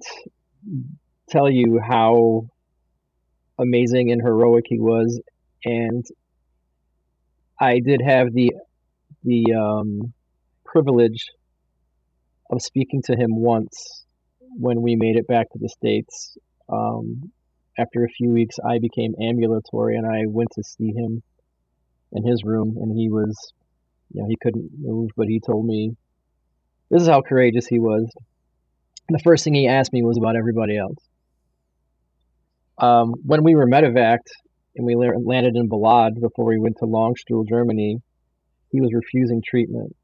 [1.30, 2.48] tell you how
[3.60, 5.20] amazing and heroic he was,
[5.66, 6.06] and
[7.60, 8.52] I did have the
[9.24, 10.14] the um,
[10.66, 11.26] privilege
[12.52, 14.06] of speaking to him once
[14.40, 16.38] when we made it back to the states.
[16.72, 17.32] Um,
[17.80, 21.22] after a few weeks, I became ambulatory, and I went to see him
[22.12, 23.36] in his room, and he was,
[24.14, 25.96] you know, he couldn't move, but he told me
[26.90, 28.10] this is how courageous he was.
[29.10, 30.98] The first thing he asked me was about everybody else.
[32.78, 34.32] Um, when we were medevaced
[34.76, 37.98] and we landed in Balad before we went to Landstuhl, Germany,
[38.70, 39.96] he was refusing treatment.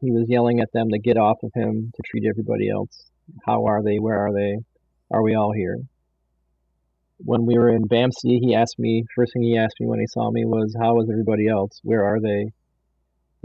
[0.00, 3.10] He was yelling at them to get off of him to treat everybody else.
[3.44, 3.96] How are they?
[3.96, 4.58] Where are they?
[5.10, 5.78] Are we all here?
[7.18, 10.06] When we were in BAMC, he asked me, first thing he asked me when he
[10.06, 11.80] saw me was, How is everybody else?
[11.82, 12.50] Where are they?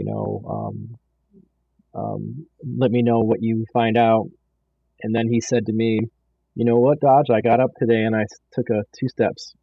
[0.02, 0.98] You know, um,
[1.94, 2.46] um,
[2.78, 4.26] let me know what you find out.
[5.00, 6.00] And then he said to me,
[6.56, 7.30] You know what, Dodge?
[7.32, 9.54] I got up today and I took a two steps.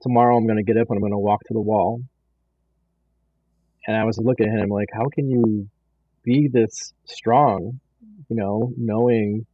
[0.00, 2.00] Tomorrow I'm going to get up and I'm going to walk to the wall.
[3.86, 5.68] And I was looking at him like, How can you
[6.24, 7.80] be this strong,
[8.30, 9.44] you know, knowing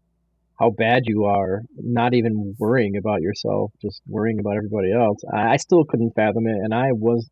[0.60, 5.18] how bad you are, not even worrying about yourself, just worrying about everybody else?
[5.34, 6.58] I still couldn't fathom it.
[6.62, 7.28] And I was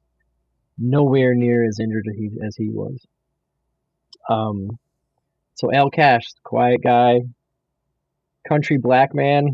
[0.83, 2.99] nowhere near as injured as he, as he was.
[4.29, 4.79] Um,
[5.55, 7.21] so Al Cashe, quiet guy,
[8.49, 9.49] country black man,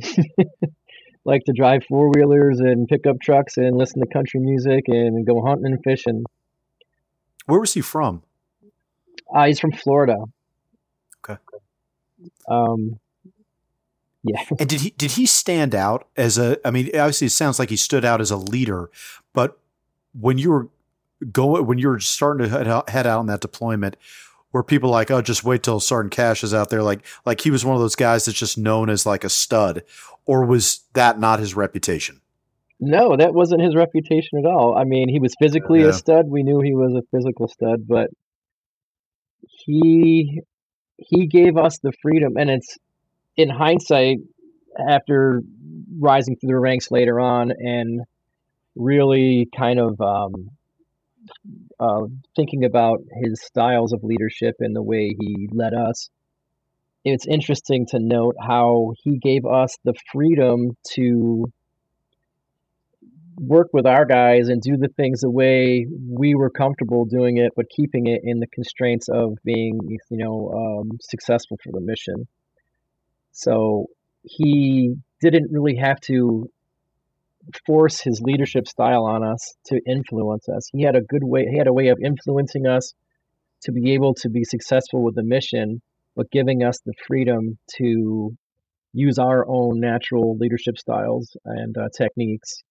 [1.24, 5.45] like to drive four wheelers and pickup trucks and listen to country music and go
[5.45, 6.24] hunting and fishing.
[7.47, 8.22] Where was he from?
[9.35, 10.16] Uh, he's from Florida.
[11.24, 11.39] Okay.
[12.49, 12.99] Um,
[14.22, 14.43] yeah.
[14.59, 16.59] And did he did he stand out as a?
[16.66, 18.91] I mean, obviously, it sounds like he stood out as a leader.
[19.33, 19.59] But
[20.18, 20.68] when you were
[21.33, 23.97] going, when you're starting to head out, head out on that deployment,
[24.51, 26.83] where people like, oh, just wait till Sergeant Cashe is out there.
[26.83, 29.83] Like, like he was one of those guys that's just known as like a stud,
[30.27, 32.21] or was that not his reputation?
[32.81, 34.77] No, that wasn't his reputation at all.
[34.79, 35.89] I mean, he was physically yeah.
[35.89, 36.27] a stud.
[36.29, 38.11] We knew he was a physical stud, but
[39.43, 40.41] he
[40.97, 42.77] he gave us the freedom, and it's
[43.37, 44.19] in hindsight
[44.89, 45.43] after
[45.99, 48.03] rising through the ranks later on and
[48.77, 50.51] really kind of um,
[51.81, 52.03] uh,
[52.37, 56.11] thinking about his styles of leadership and the way he led us,
[57.05, 61.45] it's interesting to note how he gave us the freedom to
[63.41, 67.53] work with our guys and do the things the way we were comfortable doing it,
[67.57, 70.51] but keeping it in the constraints of being, you know,
[70.81, 72.26] um, successful for the mission.
[73.33, 73.87] So
[74.22, 76.51] he didn't really have to
[77.66, 80.68] force his leadership style on us to influence us.
[80.72, 82.92] He had a good way, he had a way of influencing us
[83.62, 85.80] to be able to be successful with the mission,
[86.14, 88.36] but giving us the freedom to
[88.92, 92.62] use our own natural leadership styles and uh, techniques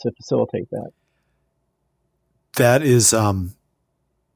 [0.00, 0.90] to facilitate that.
[2.56, 3.54] That is um,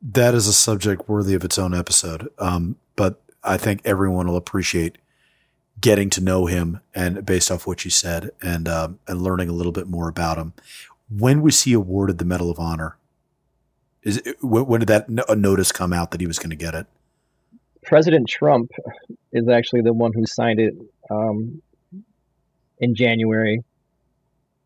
[0.02, 2.28] that is a subject worthy of its own episode.
[2.38, 4.98] Um, but I think everyone will appreciate
[5.80, 9.52] getting to know him and based off what you said and um, and learning a
[9.52, 10.52] little bit more about him.
[11.08, 12.96] When was he awarded the Medal of Honor?
[14.02, 16.86] Is it, when did that notice come out that he was going to get it?
[17.82, 18.70] President Trump
[19.32, 20.74] is actually the one who signed it
[21.10, 21.62] um,
[22.78, 23.62] in January,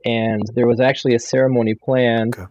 [0.04, 2.34] and there was actually a ceremony planned.
[2.34, 2.50] Okay.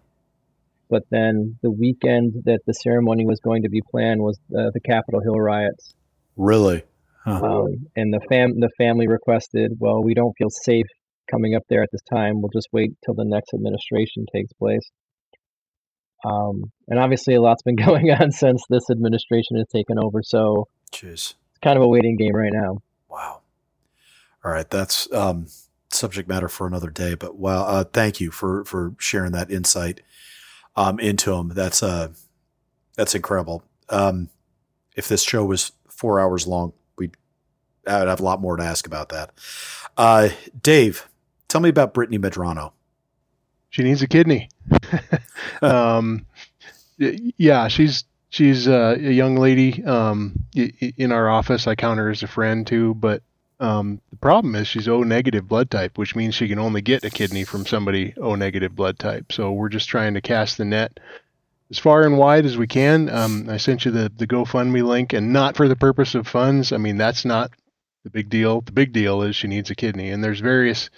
[0.90, 4.80] But then the weekend that the ceremony was going to be planned was uh, the
[4.80, 5.94] Capitol Hill riots.
[6.36, 6.84] Really?
[7.25, 7.45] Uh-huh.
[7.45, 10.85] Um, and the fam the family requested, well, we don't feel safe
[11.29, 12.41] coming up there at this time.
[12.41, 14.89] We'll just wait till the next administration takes place.
[16.25, 20.21] Um, and obviously, a lot's been going on since this administration has taken over.
[20.23, 21.11] So Jeez.
[21.11, 22.77] it's kind of a waiting game right now.
[23.09, 23.41] Wow.
[24.43, 25.47] All right, that's um,
[25.89, 27.15] subject matter for another day.
[27.15, 30.01] But wow, uh, thank you for for sharing that insight
[30.75, 31.49] um, into him.
[31.49, 32.09] That's uh,
[32.95, 33.63] that's incredible.
[33.89, 34.29] Um,
[34.95, 36.73] if this show was four hours long,
[37.88, 39.31] I would have a lot more to ask about that.
[39.97, 40.30] Uh,
[40.61, 41.07] Dave,
[41.47, 42.72] tell me about Brittany Medrano.
[43.69, 44.49] She needs a kidney.
[45.61, 46.26] um,
[46.97, 51.68] yeah, she's she's uh, a young lady um, in our office.
[51.68, 53.22] I count her as a friend too, but
[53.60, 57.03] um, the problem is she's O negative blood type, which means she can only get
[57.03, 59.31] a kidney from somebody O negative blood type.
[59.31, 60.99] So we're just trying to cast the net
[61.69, 63.10] as far and wide as we can.
[63.10, 66.72] Um, I sent you the the GoFundMe link, and not for the purpose of funds.
[66.72, 67.51] I mean, that's not
[68.03, 68.61] the big deal.
[68.61, 70.89] The big deal is she needs a kidney, and there's various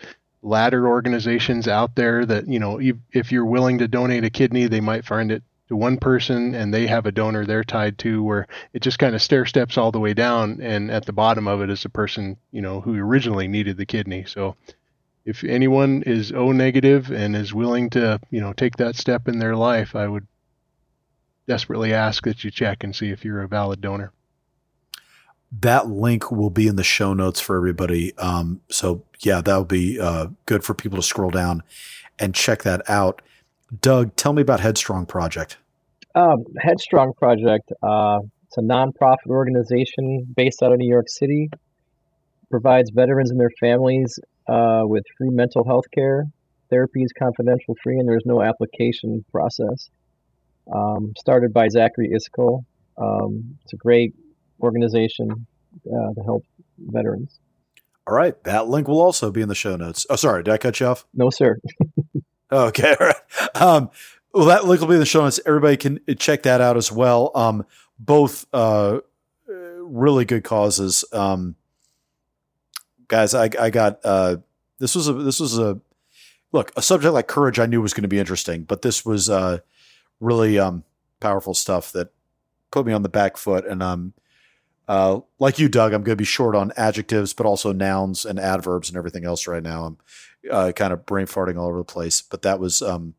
[0.44, 2.80] ladder organizations out there that you know
[3.11, 6.73] if you're willing to donate a kidney, they might find it to one person and
[6.73, 9.90] they have a donor they're tied to where it just kind of stair steps all
[9.90, 12.94] the way down and at the bottom of it is the person you know who
[12.99, 14.53] originally needed the kidney so
[15.23, 19.40] if anyone is o negative and is willing to you know take that step in
[19.40, 20.28] their life i would
[21.48, 24.11] desperately ask that you check and see if you're a valid donor
[25.60, 29.99] that link will be in the show notes for everybody um, so yeah that'll be
[29.99, 31.64] uh, good for people to scroll down
[32.19, 33.22] and check that out
[33.82, 35.57] doug tell me about headstrong project
[36.15, 37.72] um, Headstrong Project.
[37.82, 41.49] Uh, it's a nonprofit organization based out of New York City.
[42.49, 44.19] Provides veterans and their families
[44.49, 46.26] uh, with free mental health care.
[46.69, 49.90] Therapy is confidential, free, and there's no application process.
[50.73, 52.64] Um, started by Zachary Iscol.
[52.98, 54.14] Um, it's a great
[54.62, 55.48] organization
[55.86, 56.46] uh, to help
[56.78, 57.40] veterans.
[58.08, 60.06] All right, that link will also be in the show notes.
[60.10, 61.06] Oh, sorry, did I cut you off?
[61.14, 61.60] No, sir.
[62.52, 63.56] okay, all right.
[63.56, 63.90] Um,
[64.34, 65.40] well, that link will be in the show notes.
[65.46, 67.32] Everybody can check that out as well.
[67.36, 67.66] Um,
[68.00, 69.00] both uh,
[69.48, 71.06] really good causes.
[71.12, 71.56] Um,
[73.08, 74.38] guys, I, I got uh,
[74.80, 75.80] this was a this was a
[76.52, 77.60] look a subject like courage.
[77.60, 79.60] I knew was going to be interesting, but this was uh,
[80.20, 80.84] really um,
[81.20, 82.12] powerful stuff that
[82.72, 83.66] put me on the back foot.
[83.66, 84.14] And um,
[84.92, 88.38] uh, like you, Doug, I'm going to be short on adjectives, but also nouns and
[88.38, 89.86] adverbs and everything else right now.
[89.86, 89.98] I'm
[90.52, 93.14] uh, kind of brain farting all over the place, but that was um,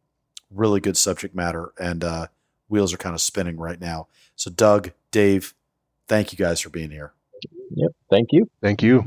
[0.50, 2.26] really good subject matter, and uh,
[2.68, 4.08] wheels are kind of spinning right now.
[4.36, 5.54] So, Doug, Dave,
[6.08, 7.14] thank you guys for being here.
[7.70, 7.92] Yep.
[8.10, 8.50] Thank you.
[8.60, 9.04] Thank you.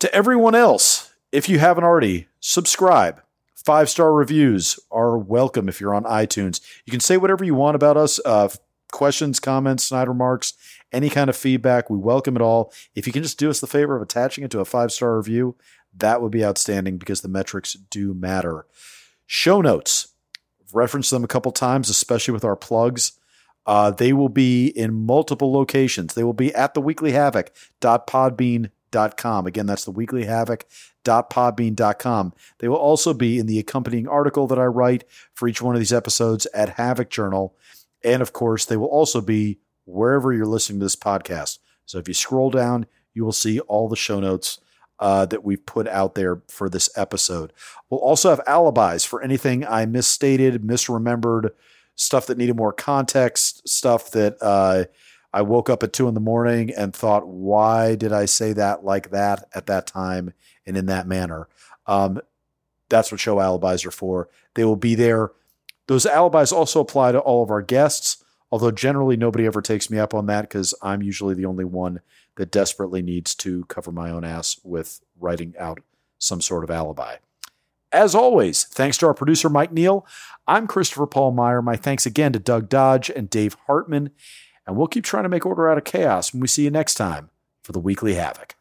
[0.00, 3.22] To everyone else, if you haven't already, subscribe.
[3.54, 6.60] Five star reviews are welcome if you're on iTunes.
[6.84, 8.50] You can say whatever you want about us uh,
[8.96, 10.54] questions, comments, snide remarks,
[10.90, 11.90] any kind of feedback.
[11.90, 12.72] We welcome it all.
[12.94, 15.14] If you can just do us the favor of attaching it to a five star
[15.16, 15.56] review,
[15.94, 18.66] that would be outstanding because the metrics do matter.
[19.26, 20.08] Show notes.
[20.60, 23.12] I've referenced them a couple times, especially with our plugs.
[23.66, 26.14] Uh, they will be in multiple locations.
[26.14, 29.46] They will be at the weekly havoc.podbean.com.
[29.46, 32.32] Again, that's the weekly havoc.podbean.com.
[32.58, 35.04] They will also be in the accompanying article that I write
[35.34, 37.54] for each one of these episodes at Havoc Journal.
[38.04, 41.58] And of course, they will also be wherever you're listening to this podcast.
[41.84, 44.58] So if you scroll down, you will see all the show notes
[44.98, 47.52] uh, that we've put out there for this episode.
[47.88, 51.50] We'll also have alibis for anything I misstated, misremembered,
[51.94, 54.84] stuff that needed more context, stuff that uh,
[55.32, 58.84] I woke up at two in the morning and thought, why did I say that
[58.84, 60.32] like that at that time
[60.66, 61.48] and in that manner?
[61.86, 62.20] Um,
[62.88, 64.28] that's what show alibis are for.
[64.54, 65.32] They will be there.
[65.86, 69.98] Those alibis also apply to all of our guests, although generally nobody ever takes me
[69.98, 72.00] up on that because I'm usually the only one
[72.36, 75.80] that desperately needs to cover my own ass with writing out
[76.18, 77.16] some sort of alibi.
[77.92, 80.06] As always, thanks to our producer, Mike Neal.
[80.46, 81.62] I'm Christopher Paul Meyer.
[81.62, 84.10] My thanks again to Doug Dodge and Dave Hartmann.
[84.66, 86.94] And we'll keep trying to make order out of chaos when we see you next
[86.94, 87.30] time
[87.62, 88.56] for the Weekly Havoc.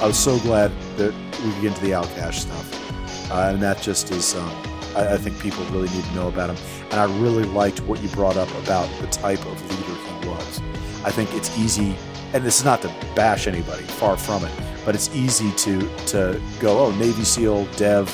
[0.00, 1.12] I was so glad that
[1.44, 3.30] we could get into the Al Cashe stuff.
[3.30, 4.48] Uh, and that just is, um,
[4.96, 6.56] I, I, think people really need to know about him.
[6.90, 10.62] And I really liked what you brought up about the type of leader he was.
[11.04, 11.94] I think it's easy,
[12.32, 14.52] and this is not to bash anybody, far from it,
[14.86, 18.08] but it's easy to to go, oh, Navy SEAL, Dev,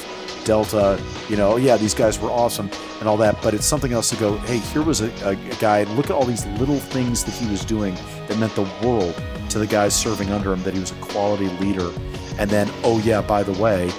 [0.45, 2.69] Delta, you know, yeah, these guys were awesome
[2.99, 3.41] and all that.
[3.43, 6.13] But it's something else to go, hey, here was a, a, a guy, look at
[6.13, 7.95] all these little things that he was doing
[8.27, 9.15] that meant the world
[9.57, 11.91] to the guys serving under him that he was a quality leader.
[12.39, 13.91] And then, oh, yeah, by the way,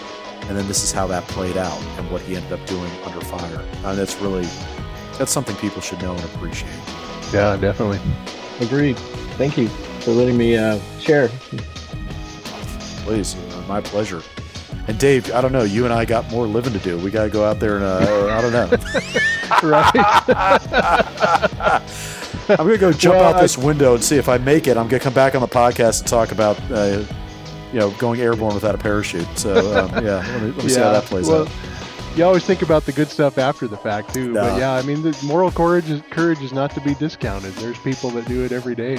[0.41, 3.19] and then this is how that played out and what he ended up doing under
[3.21, 3.65] fire.
[3.83, 4.45] And that's really,
[5.17, 6.69] that's something people should know and appreciate.
[7.33, 7.99] Yeah, definitely.
[8.59, 8.99] Agreed.
[9.39, 9.67] Thank you
[10.01, 11.29] for letting me uh, share.
[13.03, 14.21] Please, uh, my pleasure.
[14.87, 15.63] And Dave, I don't know.
[15.63, 16.99] You and I got more living to do.
[16.99, 18.69] We got to go out there and uh, I don't know.
[19.67, 19.91] right.
[22.49, 24.77] I'm gonna go jump well, out this window and see if I make it.
[24.77, 27.03] I'm gonna come back on the podcast and talk about, uh,
[27.73, 29.27] you know, going airborne without a parachute.
[29.37, 31.51] So um, yeah, let me, let me yeah, see how that plays well, out.
[32.15, 34.33] You always think about the good stuff after the fact too.
[34.33, 37.53] But yeah, I mean, the moral courage is, courage is not to be discounted.
[37.55, 38.97] There's people that do it every day.